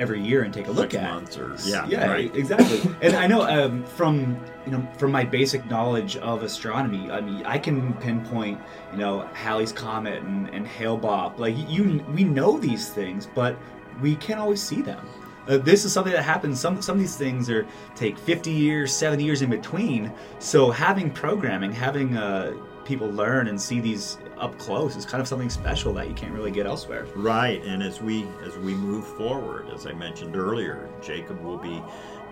every 0.00 0.20
year 0.20 0.42
and 0.42 0.52
take 0.52 0.66
a 0.66 0.72
look 0.72 0.92
Six 0.92 1.02
at. 1.02 1.12
months 1.12 1.36
or 1.38 1.54
yeah 1.64 1.86
yeah, 1.86 2.10
right 2.10 2.34
exactly. 2.34 2.80
and 3.02 3.14
I 3.14 3.26
know 3.26 3.42
um, 3.42 3.84
from 3.84 4.42
you 4.64 4.72
know 4.72 4.88
from 4.98 5.12
my 5.12 5.24
basic 5.24 5.64
knowledge 5.66 6.16
of 6.16 6.42
astronomy, 6.42 7.10
I 7.10 7.20
mean 7.20 7.44
I 7.44 7.58
can 7.58 7.94
pinpoint 7.94 8.58
you 8.92 8.98
know 8.98 9.28
Halley's 9.34 9.72
comet 9.72 10.22
and, 10.22 10.48
and 10.48 10.66
Hale-Bopp. 10.66 11.38
Like 11.38 11.54
you, 11.68 12.04
we 12.14 12.24
know 12.24 12.58
these 12.58 12.88
things, 12.88 13.28
but 13.34 13.56
we 14.00 14.16
can't 14.16 14.40
always 14.40 14.62
see 14.62 14.82
them. 14.82 15.06
Uh, 15.48 15.58
this 15.58 15.84
is 15.84 15.92
something 15.92 16.12
that 16.12 16.22
happens. 16.22 16.60
Some 16.60 16.80
some 16.80 16.96
of 16.96 17.00
these 17.00 17.16
things 17.16 17.50
are 17.50 17.66
take 17.94 18.18
50 18.18 18.50
years, 18.50 18.94
70 18.94 19.24
years 19.24 19.42
in 19.42 19.50
between. 19.50 20.12
So 20.38 20.70
having 20.70 21.10
programming, 21.10 21.72
having 21.72 22.16
uh, 22.16 22.52
people 22.84 23.10
learn 23.10 23.48
and 23.48 23.60
see 23.60 23.80
these 23.80 24.18
up 24.38 24.58
close 24.58 24.96
is 24.96 25.04
kind 25.04 25.20
of 25.20 25.28
something 25.28 25.50
special 25.50 25.92
that 25.94 26.08
you 26.08 26.14
can't 26.14 26.32
really 26.32 26.50
get 26.50 26.66
elsewhere. 26.66 27.06
Right, 27.14 27.62
and 27.64 27.82
as 27.82 28.00
we 28.00 28.26
as 28.44 28.56
we 28.58 28.74
move 28.74 29.06
forward, 29.16 29.68
as 29.70 29.86
I 29.86 29.92
mentioned 29.92 30.36
earlier, 30.36 30.88
Jacob 31.02 31.40
will 31.42 31.58
be 31.58 31.82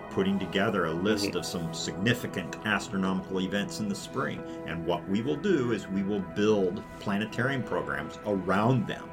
putting 0.09 0.39
together 0.39 0.85
a 0.85 0.91
list 0.91 1.35
of 1.35 1.45
some 1.45 1.73
significant 1.73 2.55
astronomical 2.65 3.41
events 3.41 3.79
in 3.79 3.87
the 3.87 3.95
spring. 3.95 4.41
And 4.65 4.85
what 4.85 5.07
we 5.07 5.21
will 5.21 5.35
do 5.35 5.71
is 5.71 5.87
we 5.87 6.03
will 6.03 6.19
build 6.19 6.83
planetarium 6.99 7.63
programs 7.63 8.17
around 8.25 8.87
them. 8.87 9.07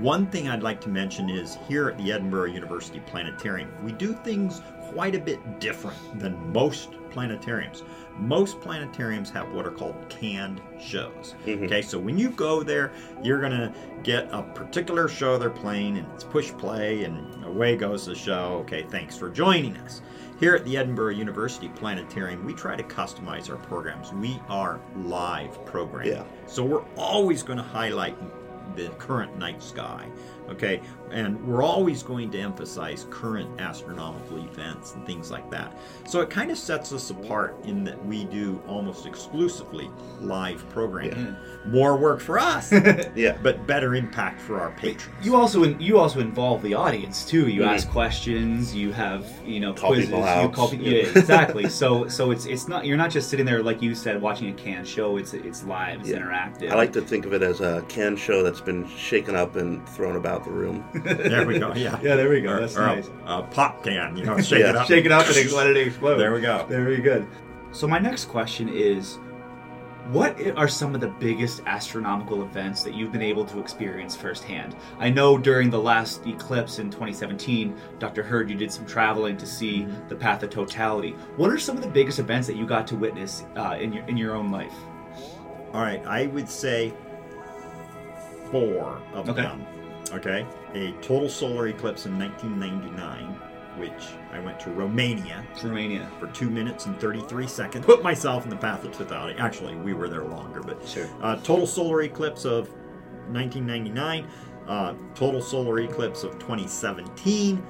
One 0.00 0.26
thing 0.26 0.48
I'd 0.48 0.62
like 0.62 0.80
to 0.82 0.88
mention 0.88 1.28
is 1.28 1.58
here 1.68 1.88
at 1.88 1.98
the 1.98 2.10
Edinboro 2.10 2.52
University 2.52 3.00
Planetarium, 3.00 3.70
we 3.82 3.92
do 3.92 4.14
things 4.24 4.60
quite 4.92 5.14
a 5.14 5.18
bit 5.18 5.60
different 5.60 6.18
than 6.18 6.52
most 6.52 6.90
planetariums. 7.10 7.82
Most 8.18 8.60
planetariums 8.60 9.30
have 9.30 9.50
what 9.52 9.66
are 9.66 9.70
called 9.70 9.94
canned 10.08 10.60
shows. 10.80 11.34
Mhm. 11.46 11.64
Okay, 11.64 11.82
so 11.82 11.98
when 11.98 12.18
you 12.18 12.30
go 12.30 12.62
there, 12.62 12.92
you're 13.22 13.40
going 13.40 13.52
to 13.52 13.72
get 14.02 14.28
a 14.32 14.42
particular 14.42 15.08
show 15.08 15.38
they're 15.38 15.50
playing, 15.50 15.98
and 15.98 16.06
it's 16.14 16.24
push 16.24 16.52
play, 16.52 17.04
and 17.04 17.44
away 17.44 17.76
goes 17.76 18.06
the 18.06 18.14
show. 18.14 18.58
Okay, 18.62 18.82
thanks 18.88 19.16
for 19.16 19.28
joining 19.30 19.76
us. 19.78 20.02
Here 20.40 20.54
at 20.54 20.64
the 20.64 20.74
Edinboro 20.74 21.14
University 21.16 21.68
Planetarium, 21.68 22.44
we 22.44 22.52
try 22.52 22.74
to 22.74 22.82
customize 22.82 23.48
our 23.48 23.56
programs. 23.56 24.12
We 24.12 24.40
are 24.48 24.80
live 24.96 25.64
programming. 25.66 26.12
Yeah. 26.12 26.24
So 26.46 26.64
we're 26.64 26.84
always 26.96 27.42
going 27.42 27.58
to 27.58 27.64
highlight 27.64 28.16
the 28.74 28.88
current 28.98 29.38
night 29.38 29.62
sky. 29.62 30.06
Okay, 30.52 30.80
and 31.10 31.42
we're 31.46 31.62
always 31.62 32.02
going 32.02 32.30
to 32.30 32.38
emphasize 32.38 33.06
current 33.10 33.60
astronomical 33.60 34.38
events 34.38 34.94
and 34.94 35.04
things 35.06 35.30
like 35.30 35.50
that. 35.50 35.76
So 36.06 36.20
it 36.20 36.28
kind 36.30 36.50
of 36.50 36.58
sets 36.58 36.92
us 36.92 37.10
apart 37.10 37.56
in 37.64 37.84
that 37.84 38.02
we 38.06 38.24
do 38.24 38.60
almost 38.68 39.06
exclusively 39.06 39.90
live 40.20 40.68
programming. 40.70 41.34
More 41.66 41.96
work 41.96 42.20
for 42.20 42.38
us, 42.38 42.70
Yeah. 43.16 43.38
but 43.42 43.66
better 43.66 43.94
impact 43.94 44.40
for 44.40 44.60
our 44.60 44.70
patrons. 44.72 45.24
You 45.24 45.36
also 45.36 45.64
you 45.64 45.98
also 45.98 46.20
involve 46.20 46.62
the 46.62 46.74
audience 46.74 47.24
too. 47.24 47.48
You 47.48 47.62
Mhm. 47.62 47.74
ask 47.74 47.88
questions. 47.90 48.74
You 48.74 48.92
have 48.92 49.26
you 49.46 49.58
know 49.60 49.72
Call 49.72 49.90
quizzes. 49.90 50.06
people 50.10 50.42
You 50.42 50.48
call 50.50 50.68
pe- 50.68 50.76
yeah, 50.78 51.06
exactly. 51.18 51.68
So 51.82 52.06
so 52.08 52.30
it's 52.30 52.44
it's 52.46 52.68
not 52.68 52.84
you're 52.84 52.96
not 52.98 53.10
just 53.10 53.30
sitting 53.30 53.46
there 53.46 53.62
like 53.62 53.80
you 53.80 53.94
said 53.94 54.20
watching 54.20 54.48
a 54.50 54.52
canned 54.52 54.86
show. 54.86 55.16
It's 55.16 55.32
it's 55.34 55.64
live. 55.64 56.00
It's 56.00 56.10
Yeah. 56.10 56.18
interactive. 56.18 56.70
I 56.70 56.74
like 56.74 56.92
to 56.92 57.00
think 57.00 57.24
of 57.26 57.32
it 57.32 57.42
as 57.42 57.60
a 57.60 57.82
canned 57.88 58.18
show 58.18 58.42
that's 58.42 58.60
been 58.60 58.86
shaken 58.88 59.34
up 59.34 59.56
and 59.56 59.86
thrown 59.90 60.16
about 60.16 60.41
the 60.44 60.50
room. 60.50 60.84
there 60.94 61.46
we 61.46 61.58
go. 61.58 61.74
Yeah. 61.74 61.98
Yeah, 62.02 62.16
there 62.16 62.28
we 62.28 62.40
go. 62.40 62.52
Or, 62.52 62.60
That's 62.60 62.76
or 62.76 62.86
nice. 62.86 63.10
A, 63.26 63.42
pop 63.42 63.84
can, 63.84 64.16
you 64.16 64.24
know, 64.24 64.38
shake 64.40 64.60
Yeah. 64.64 64.70
it 64.70 64.76
up. 64.76 64.86
Shake 64.86 65.04
it 65.04 65.12
up 65.12 65.26
and 65.26 65.52
let 65.52 65.66
it 65.68 65.76
explode. 65.76 66.16
There 66.18 66.32
we 66.32 66.40
go. 66.40 66.64
Very 66.68 67.00
good. 67.00 67.26
So 67.72 67.86
my 67.88 67.98
next 67.98 68.26
question 68.26 68.68
is, 68.68 69.18
what 70.10 70.36
are 70.56 70.66
some 70.66 70.96
of 70.96 71.00
the 71.00 71.08
biggest 71.08 71.62
astronomical 71.66 72.42
events 72.42 72.82
that 72.82 72.92
you've 72.92 73.12
been 73.12 73.22
able 73.22 73.44
to 73.46 73.60
experience 73.60 74.16
firsthand? 74.16 74.74
I 74.98 75.08
know 75.10 75.38
during 75.38 75.70
the 75.70 75.78
last 75.78 76.26
eclipse 76.26 76.80
in 76.80 76.90
2017, 76.90 77.74
Dr. 78.00 78.22
Hurd, 78.24 78.50
you 78.50 78.56
did 78.56 78.72
some 78.72 78.84
traveling 78.84 79.36
to 79.36 79.46
see 79.46 79.86
the 80.08 80.16
path 80.16 80.42
of 80.42 80.50
totality. 80.50 81.12
What 81.36 81.50
are 81.50 81.58
some 81.58 81.76
of 81.76 81.82
the 81.84 81.88
biggest 81.88 82.18
events 82.18 82.48
that 82.48 82.56
you 82.56 82.66
got 82.66 82.86
to 82.88 82.96
witness 82.96 83.44
uh, 83.56 83.76
in 83.80 83.92
your 83.92 84.04
in 84.06 84.16
your 84.16 84.34
own 84.34 84.50
life? 84.50 84.74
All 85.72 85.80
right, 85.80 86.04
I 86.04 86.26
would 86.26 86.48
say 86.48 86.92
four 88.50 89.00
of 89.14 89.28
Okay. 89.30 89.42
them. 89.42 89.64
Okay, 90.12 90.46
a 90.74 90.92
total 91.00 91.28
solar 91.28 91.68
eclipse 91.68 92.04
in 92.06 92.18
1999, 92.18 93.34
which 93.78 93.90
I 94.32 94.40
went 94.40 94.60
to 94.60 94.70
Romania 94.70 95.42
Romania. 95.64 96.06
for 96.20 96.26
two 96.28 96.50
minutes 96.50 96.84
and 96.86 96.98
33 97.00 97.46
seconds. 97.46 97.86
Put 97.86 98.02
myself 98.02 98.44
in 98.44 98.50
the 98.50 98.56
path 98.56 98.84
of 98.84 98.92
totality. 98.92 99.38
Actually, 99.38 99.74
we 99.76 99.94
were 99.94 100.08
there 100.08 100.24
longer, 100.24 100.60
but 100.60 100.86
Sure. 100.86 101.06
uh, 101.22 101.36
total 101.36 101.66
solar 101.66 102.02
eclipse 102.02 102.44
of 102.44 102.68
1999, 103.30 104.26
uh, 104.68 104.92
total 105.14 105.40
solar 105.40 105.78
eclipse 105.80 106.24
of 106.24 106.32
2017, 106.38 107.62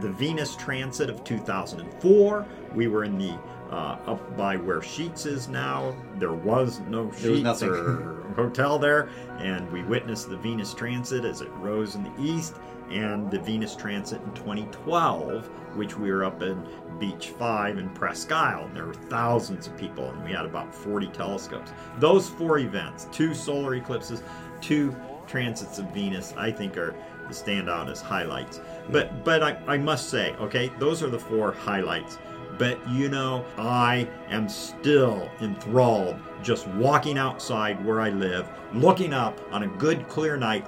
the 0.00 0.08
Venus 0.08 0.56
transit 0.56 1.10
of 1.10 1.22
2004. 1.24 2.46
We 2.74 2.88
were 2.88 3.04
in 3.04 3.18
the 3.18 3.38
uh, 3.70 3.98
up 4.06 4.36
by 4.36 4.56
where 4.56 4.80
Sheetz 4.80 5.26
is 5.26 5.48
now. 5.48 5.94
There 6.18 6.32
was 6.32 6.80
no 6.88 7.06
Sheetz 7.08 7.20
There 7.22 7.30
was 7.32 7.42
nothing. 7.42 7.68
or 7.68 8.19
hotel 8.34 8.78
there, 8.78 9.08
and 9.38 9.70
we 9.72 9.82
witnessed 9.82 10.28
the 10.28 10.36
Venus 10.36 10.74
transit 10.74 11.24
as 11.24 11.40
it 11.40 11.50
rose 11.56 11.94
in 11.94 12.04
the 12.04 12.22
east, 12.22 12.56
and 12.90 13.30
the 13.30 13.38
Venus 13.38 13.76
transit 13.76 14.20
in 14.22 14.32
2012, 14.32 15.46
which 15.76 15.96
we 15.96 16.10
were 16.10 16.24
up 16.24 16.42
in 16.42 16.66
Beach 16.98 17.28
5 17.38 17.78
in 17.78 17.88
Presque 17.90 18.32
Isle. 18.32 18.64
And 18.64 18.76
there 18.76 18.86
were 18.86 18.94
thousands 18.94 19.66
of 19.68 19.76
people, 19.76 20.10
and 20.10 20.24
we 20.24 20.32
had 20.32 20.44
about 20.44 20.74
40 20.74 21.06
telescopes. 21.08 21.72
Those 21.98 22.28
four 22.28 22.58
events, 22.58 23.06
two 23.12 23.34
solar 23.34 23.74
eclipses, 23.74 24.22
two 24.60 24.94
transits 25.26 25.78
of 25.78 25.86
Venus, 25.92 26.34
I 26.36 26.50
think 26.50 26.76
are 26.76 26.94
stand 27.32 27.70
out 27.70 27.88
as 27.88 28.00
highlights. 28.00 28.60
But 28.90 29.24
but 29.24 29.42
I, 29.42 29.58
I 29.66 29.78
must 29.78 30.10
say, 30.10 30.34
okay, 30.34 30.70
those 30.78 31.02
are 31.02 31.10
the 31.10 31.18
four 31.18 31.52
highlights. 31.52 32.18
But 32.58 32.86
you 32.88 33.08
know, 33.08 33.44
I 33.56 34.08
am 34.28 34.48
still 34.48 35.30
enthralled 35.40 36.16
just 36.42 36.66
walking 36.68 37.18
outside 37.18 37.84
where 37.84 38.00
I 38.00 38.10
live, 38.10 38.48
looking 38.72 39.12
up 39.12 39.40
on 39.52 39.62
a 39.62 39.66
good 39.66 40.08
clear 40.08 40.36
night. 40.36 40.66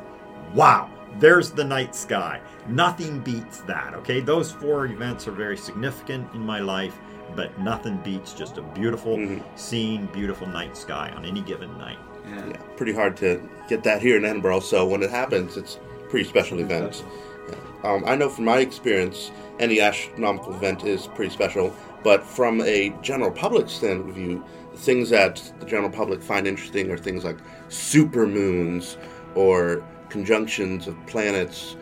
Wow, 0.54 0.90
there's 1.18 1.50
the 1.50 1.64
night 1.64 1.94
sky. 1.94 2.40
Nothing 2.68 3.20
beats 3.20 3.61
that, 3.62 3.94
okay? 3.94 4.20
Those 4.20 4.52
four 4.52 4.87
events 4.87 5.26
are 5.28 5.32
very 5.32 5.56
significant 5.56 6.32
in 6.35 6.44
my 6.44 6.61
life, 6.61 6.98
but 7.35 7.58
nothing 7.58 7.98
beats 8.04 8.32
just 8.32 8.58
a 8.58 8.62
beautiful 8.62 9.16
Mhm. 9.16 9.42
scene, 9.56 10.06
beautiful 10.12 10.46
night 10.46 10.76
sky 10.76 11.12
on 11.16 11.24
any 11.24 11.40
given 11.40 11.76
night. 11.78 11.98
Yeah. 12.28 12.46
Yeah, 12.46 12.56
pretty 12.76 12.92
hard 12.92 13.16
to 13.18 13.40
get 13.68 13.82
that 13.85 14.02
here 14.02 14.16
in 14.16 14.22
Edinboro. 14.22 14.62
So 14.62 14.87
when 14.87 15.02
it 15.02 15.11
happens, 15.11 15.56
it's 15.56 15.78
pretty 16.08 16.28
special 16.28 16.58
event. 16.61 17.02
Yeah. 17.48 17.90
Um, 17.90 18.04
I 18.06 18.14
know 18.14 18.28
from 18.28 18.44
my 18.44 18.58
experience, 18.58 19.32
any 19.58 19.80
astronomical 19.80 20.54
event 20.54 20.85
is 20.85 21.08
pretty 21.08 21.30
special. 21.30 21.74
But 22.04 22.24
from 22.24 22.61
a 22.62 22.92
general 23.00 23.30
public 23.30 23.68
standpoint 23.68 24.11
of 24.11 24.16
view, 24.16 24.44
the 24.62 24.62
things 24.76 25.11
that 25.11 25.52
the 25.61 25.66
general 25.66 25.90
public 25.90 26.22
find 26.22 26.46
interesting 26.46 26.90
are 26.90 26.98
things 26.98 27.24
like 27.24 27.38
super 27.68 28.26
moons 28.26 28.96
or 29.35 29.85
conjunctions 30.08 30.87
of 30.87 31.06
planets 31.06 31.76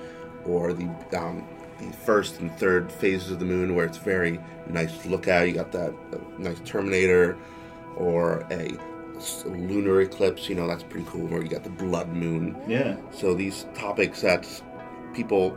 or 0.44 0.72
the 0.72 0.84
um, 1.18 1.46
the 1.78 1.92
first 1.92 2.40
and 2.40 2.52
third 2.58 2.92
phases 2.92 3.30
of 3.30 3.38
the 3.38 3.44
moon 3.44 3.74
where 3.74 3.86
it's 3.86 3.98
very 3.98 4.38
nice 4.68 4.96
to 4.98 5.08
look 5.08 5.28
at. 5.28 5.48
You 5.48 5.54
got 5.54 5.72
that 5.72 5.94
uh, 6.12 6.18
nice 6.38 6.60
Terminator 6.64 7.38
or 7.96 8.46
a 8.50 8.76
lunar 9.46 10.02
eclipse. 10.02 10.48
You 10.48 10.54
know 10.56 10.66
that's 10.66 10.82
pretty 10.82 11.06
cool. 11.08 11.26
Where 11.26 11.42
you 11.42 11.48
got 11.48 11.64
the 11.64 11.70
blood 11.70 12.08
moon. 12.08 12.60
Yeah. 12.68 12.96
So 13.12 13.34
these 13.34 13.66
topics 13.74 14.20
that 14.22 14.46
people 15.14 15.56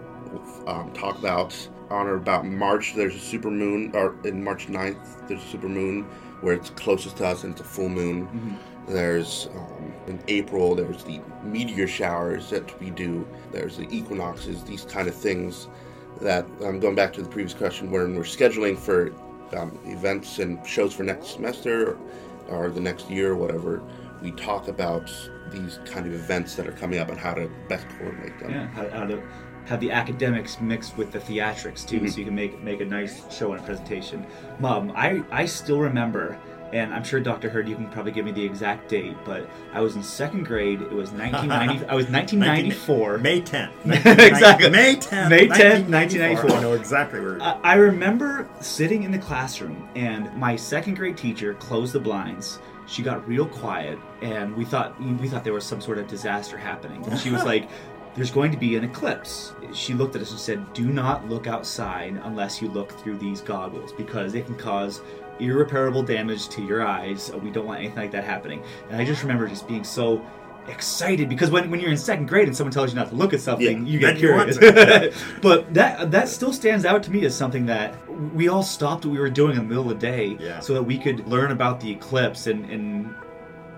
um, 0.67 0.91
talk 0.93 1.17
about 1.17 1.55
on 1.89 2.07
or 2.07 2.15
about 2.15 2.45
March, 2.45 2.95
there's 2.95 3.15
a 3.15 3.19
super 3.19 3.51
moon, 3.51 3.91
or 3.93 4.15
in 4.25 4.43
March 4.43 4.67
9th, 4.67 5.27
there's 5.27 5.43
a 5.43 5.47
super 5.47 5.69
moon 5.69 6.07
where 6.43 6.53
it's 6.53 6.69
closest 6.71 7.17
to 7.17 7.25
us 7.25 7.43
and 7.43 7.53
it's 7.53 7.61
a 7.61 7.63
full 7.63 7.89
moon. 7.89 8.59
There's 8.87 9.47
um, 9.55 9.93
in 10.07 10.19
April, 10.27 10.75
there's 10.75 11.03
the 11.03 11.21
meteor 11.41 11.87
showers 11.87 12.49
that 12.49 12.79
we 12.81 12.89
do. 12.89 13.25
There's 13.51 13.77
the 13.77 13.87
equinoxes, 13.89 14.63
these 14.63 14.83
kind 14.83 15.07
of 15.07 15.15
things. 15.15 15.67
That 16.21 16.45
um, 16.63 16.79
going 16.79 16.95
back 16.95 17.13
to 17.13 17.21
the 17.21 17.29
previous 17.29 17.53
question, 17.53 17.89
when 17.89 18.15
we're 18.15 18.23
scheduling 18.23 18.77
for 18.77 19.13
um, 19.57 19.79
events 19.85 20.39
and 20.39 20.65
shows 20.67 20.93
for 20.93 21.03
next 21.03 21.29
semester 21.33 21.97
or, 22.49 22.67
or 22.67 22.69
the 22.69 22.81
next 22.81 23.09
year 23.09 23.31
or 23.31 23.35
whatever, 23.35 23.81
we 24.21 24.31
talk 24.31 24.67
about 24.67 25.11
these 25.51 25.79
kind 25.85 26.05
of 26.05 26.13
events 26.13 26.55
that 26.55 26.67
are 26.67 26.71
coming 26.73 26.99
up 26.99 27.09
and 27.09 27.17
how 27.17 27.33
to 27.33 27.49
best 27.69 27.87
coordinate 27.97 28.37
them. 28.39 28.51
Yeah, 28.51 28.67
how, 28.67 28.89
how 28.89 29.05
to 29.05 29.23
have 29.65 29.79
the 29.79 29.91
academics 29.91 30.59
mixed 30.59 30.97
with 30.97 31.11
the 31.11 31.19
theatrics 31.19 31.87
too, 31.87 31.99
Mhm. 32.01 32.09
so 32.11 32.17
you 32.19 32.25
can 32.25 32.35
make 32.35 32.61
make 32.63 32.81
a 32.81 32.85
nice 32.85 33.21
show 33.33 33.53
and 33.53 33.61
a 33.61 33.65
presentation. 33.65 34.25
Mom, 34.59 34.91
I 34.95 35.23
I 35.31 35.45
still 35.45 35.79
remember, 35.79 36.37
and 36.73 36.93
I'm 36.93 37.03
sure 37.03 37.19
Dr. 37.19 37.49
Hurd, 37.49 37.69
you 37.69 37.75
can 37.75 37.87
probably 37.87 38.11
give 38.11 38.25
me 38.25 38.31
the 38.31 38.43
exact 38.43 38.89
date, 38.89 39.15
but 39.25 39.47
I 39.73 39.79
was 39.79 39.95
in 39.95 40.03
second 40.03 40.45
grade. 40.45 40.81
It 40.81 40.91
was 40.91 41.11
1990. 41.13 41.85
I 41.87 41.95
was 41.95 42.05
1994. 42.09 43.17
May 43.19 43.41
10th. 43.41 43.69
Exactly. 43.85 44.69
May 44.69 44.95
10th. 44.95 45.29
May 45.29 45.47
10th, 45.47 45.87
1994. 45.89 46.51
I 46.51 46.61
know 46.61 46.73
exactly 46.73 47.19
where 47.21 47.41
I 47.41 47.57
I 47.63 47.75
remember 47.75 48.47
sitting 48.59 49.03
in 49.03 49.11
the 49.11 49.19
classroom, 49.19 49.87
and 49.95 50.33
my 50.35 50.55
second 50.55 50.95
grade 50.97 51.15
teacher 51.17 51.53
closed 51.55 51.93
the 51.93 51.99
blinds. 51.99 52.59
She 52.85 53.01
got 53.01 53.25
real 53.25 53.45
quiet, 53.45 53.97
and 54.21 54.53
we 54.57 54.65
thought 54.65 54.99
we 55.21 55.29
thought 55.29 55.45
there 55.45 55.53
was 55.53 55.63
some 55.65 55.79
sort 55.79 55.99
of 55.99 56.07
disaster 56.07 56.57
happening. 56.57 57.01
And 57.09 57.17
she 57.17 57.29
was 57.29 57.43
like, 57.53 57.69
"There's 58.15 58.31
going 58.31 58.51
to 58.51 58.57
be 58.57 58.75
an 58.75 58.83
eclipse." 58.83 59.53
She 59.73 59.93
looked 59.93 60.15
at 60.15 60.21
us 60.21 60.31
and 60.31 60.39
said, 60.39 60.73
"Do 60.73 60.85
not 60.85 61.27
look 61.29 61.47
outside 61.47 62.19
unless 62.23 62.61
you 62.61 62.69
look 62.69 62.91
through 62.99 63.17
these 63.17 63.41
goggles 63.41 63.91
because 63.93 64.35
it 64.35 64.45
can 64.45 64.55
cause." 64.55 65.01
Irreparable 65.39 66.03
damage 66.03 66.47
to 66.49 66.61
your 66.61 66.85
eyes. 66.85 67.31
We 67.43 67.49
don't 67.49 67.65
want 67.65 67.79
anything 67.79 67.97
like 67.97 68.11
that 68.11 68.23
happening. 68.23 68.61
And 68.91 69.01
I 69.01 69.03
just 69.03 69.23
remember 69.23 69.47
just 69.47 69.67
being 69.67 69.83
so 69.83 70.23
excited 70.67 71.27
because 71.27 71.49
when, 71.49 71.71
when 71.71 71.79
you're 71.79 71.89
in 71.89 71.97
second 71.97 72.27
grade 72.27 72.47
and 72.47 72.55
someone 72.55 72.71
tells 72.71 72.91
you 72.91 72.95
not 72.95 73.09
to 73.09 73.15
look 73.15 73.33
at 73.33 73.41
something, 73.41 73.85
Yeah, 73.85 73.91
you 73.91 73.99
get 73.99 74.13
then 74.13 74.23
you 74.23 74.31
want 74.31 74.57
curious. 74.59 75.15
but 75.41 75.73
that 75.73 76.11
that 76.11 76.29
still 76.29 76.53
stands 76.53 76.85
out 76.85 77.01
to 77.03 77.11
me 77.11 77.25
as 77.25 77.35
something 77.35 77.65
that 77.65 77.95
we 78.33 78.47
all 78.47 78.61
stopped 78.61 79.05
what 79.05 79.11
we 79.11 79.19
were 79.19 79.29
doing 79.29 79.57
in 79.57 79.57
the 79.57 79.63
middle 79.63 79.89
of 79.91 79.99
the 79.99 80.07
day 80.07 80.37
Yeah. 80.39 80.59
so 80.59 80.75
that 80.75 80.83
we 80.83 80.99
could 80.99 81.27
learn 81.27 81.51
about 81.51 81.79
the 81.81 81.89
eclipse 81.91 82.45
and, 82.45 82.69
and 82.69 83.13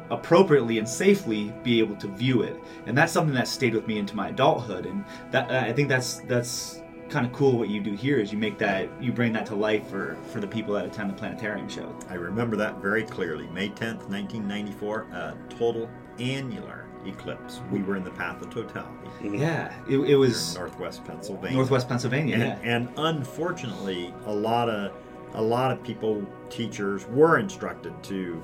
appropriately 0.10 0.78
and 0.78 0.88
safely 0.88 1.54
be 1.64 1.80
able 1.80 1.96
to 1.98 2.08
view 2.08 2.42
it. 2.42 2.60
And 2.86 2.98
that's 2.98 3.12
something 3.12 3.36
that 3.36 3.48
stayed 3.48 3.74
with 3.74 3.88
me 3.88 3.98
into 3.98 4.16
my 4.16 4.30
adulthood. 4.30 4.86
And 4.86 5.04
that 5.32 5.52
I 5.52 5.74
think 5.74 5.90
that's 5.90 6.20
that's 6.22 6.82
kind 7.10 7.26
of 7.26 7.32
cool 7.34 7.58
what 7.58 7.70
you 7.70 7.82
do 7.82 7.94
here 7.94 8.18
is 8.18 8.32
you 8.32 8.38
make 8.38 8.58
that 8.58 8.90
you 9.02 9.12
bring 9.12 9.32
that 9.34 9.46
to 9.46 9.56
life 9.56 9.88
for 9.88 10.18
for 10.32 10.40
the 10.40 10.48
people 10.48 10.74
that 10.74 10.86
attend 10.86 11.10
the 11.10 11.14
planetarium 11.14 11.70
show. 11.70 11.96
I 12.10 12.16
remember 12.16 12.56
that 12.58 12.82
very 12.82 13.04
clearly. 13.04 13.48
May 13.48 13.70
10th, 13.70 14.08
1994, 14.10 15.02
a 15.12 15.38
total 15.50 15.90
annular 16.20 16.86
eclipse. 17.06 17.62
We 17.72 17.84
were 17.84 17.96
in 17.96 18.04
the 18.04 18.12
path 18.12 18.42
of 18.42 18.50
totality. 18.50 19.10
Yeah, 19.22 19.74
it, 19.88 19.98
it 19.98 20.16
was 20.16 20.56
in 20.56 20.62
northwest 20.62 21.06
Pennsylvania. 21.06 21.58
Northwest 21.58 21.88
Pennsylvania. 21.88 22.36
and, 22.36 22.44
yeah. 22.44 22.76
and 22.76 22.90
unfortunately, 22.98 24.14
a 24.26 24.34
lot 24.34 24.70
of 24.70 24.92
a 25.34 25.42
lot 25.42 25.72
of 25.72 25.84
people, 25.84 26.26
teachers, 26.50 27.06
were 27.08 27.40
instructed 27.40 27.94
to 28.04 28.42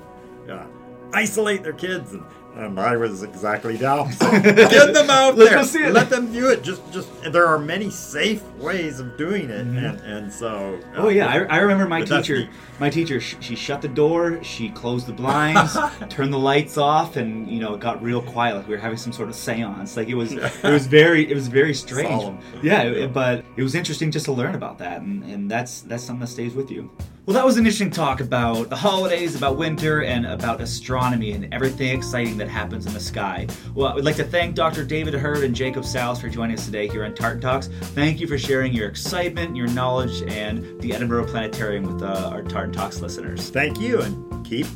uh, 0.50 0.66
isolate 1.12 1.62
their 1.62 1.72
kids 1.72 2.12
and 2.12 2.24
And 2.54 2.78
I 2.78 2.96
was 2.98 3.22
exactly 3.22 3.76
the 3.76 3.86
opposite. 3.98 4.42
Get 4.42 4.92
them 4.92 5.08
out 5.08 5.36
Let's 5.38 5.50
there. 5.50 5.64
see 5.64 5.84
it. 5.84 5.92
Let 5.94 6.10
them 6.10 6.28
view 6.28 6.50
it. 6.50 6.62
Just, 6.62 6.82
just. 6.92 7.08
There 7.32 7.46
are 7.46 7.58
many 7.58 7.88
safe 7.88 8.42
ways 8.58 9.00
of 9.00 9.16
doing 9.16 9.48
it, 9.48 9.60
and, 9.60 9.78
and 9.78 10.30
so. 10.32 10.78
uh, 10.94 11.02
Oh 11.02 11.08
yeah, 11.08 11.28
I, 11.28 11.44
I 11.44 11.58
remember 11.60 11.86
my 11.88 12.02
teacher. 12.02 12.48
My 12.78 12.90
teacher, 12.90 13.20
sh- 13.20 13.36
she 13.40 13.54
shut 13.54 13.80
the 13.80 13.88
door, 13.88 14.42
she 14.42 14.68
closed 14.70 15.06
the 15.06 15.12
blinds, 15.12 15.78
turned 16.08 16.32
the 16.32 16.38
lights 16.38 16.76
off, 16.76 17.16
and 17.16 17.48
you 17.48 17.60
know 17.60 17.74
it 17.74 17.80
got 17.80 18.02
real 18.02 18.20
quiet, 18.20 18.56
like 18.56 18.66
we 18.68 18.74
were 18.74 18.80
having 18.80 18.98
some 18.98 19.12
sort 19.12 19.28
of 19.28 19.34
séance. 19.34 19.96
Like 19.96 20.08
it 20.08 20.14
was, 20.14 20.32
it 20.32 20.62
was 20.64 20.86
very, 20.88 21.30
it 21.30 21.34
was 21.34 21.46
very 21.48 21.74
strange. 21.74 22.08
Solemn. 22.20 22.38
Yeah, 22.62 22.82
Yeah. 22.82 23.06
but 23.06 23.44
it 23.56 23.62
was 23.62 23.74
interesting 23.76 24.10
just 24.10 24.24
to 24.26 24.32
learn 24.32 24.54
about 24.56 24.78
that, 24.78 25.00
and, 25.00 25.22
and 25.24 25.50
that's 25.50 25.82
that's 25.82 26.02
something 26.04 26.20
that 26.20 26.26
stays 26.26 26.54
with 26.54 26.70
you. 26.70 26.90
Well, 27.24 27.34
that 27.34 27.44
was 27.46 27.56
an 27.56 27.64
interesting 27.64 27.90
talk 27.92 28.20
about 28.20 28.68
the 28.68 28.74
holidays, 28.74 29.36
about 29.36 29.56
winter, 29.56 30.02
and 30.02 30.26
about 30.26 30.60
astronomy 30.60 31.30
and 31.32 31.54
everything 31.54 31.96
exciting 31.96 32.36
that 32.42 32.50
happens 32.50 32.86
in 32.86 32.92
the 32.92 33.00
sky. 33.00 33.46
Well, 33.74 33.88
I 33.88 33.94
would 33.94 34.04
like 34.04 34.16
to 34.16 34.24
thank 34.24 34.56
Dr. 34.56 34.84
David 34.84 35.14
Hurd 35.14 35.44
and 35.44 35.54
Jacob 35.54 35.84
Sals 35.84 36.20
for 36.20 36.28
joining 36.28 36.58
us 36.58 36.66
today 36.66 36.88
here 36.88 37.04
on 37.04 37.14
Tartan 37.14 37.40
Talks. 37.40 37.68
Thank 37.94 38.20
you 38.20 38.26
for 38.26 38.36
sharing 38.36 38.72
your 38.72 38.88
excitement, 38.88 39.54
your 39.54 39.68
knowledge, 39.68 40.22
and 40.22 40.80
the 40.80 40.90
Edinboro 40.90 41.26
Planetarium 41.28 41.84
with 41.84 42.02
uh, 42.02 42.30
our 42.32 42.42
Tartan 42.42 42.72
Talks 42.72 43.00
listeners. 43.00 43.50
Thank 43.50 43.80
you, 43.80 44.00
and 44.00 44.44
keep 44.44 44.66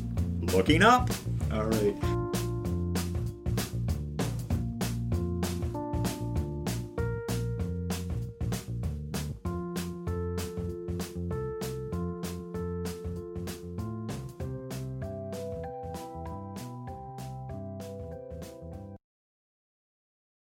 looking 0.52 0.82
up. 0.82 1.10
All 1.52 1.64
right. 1.64 2.15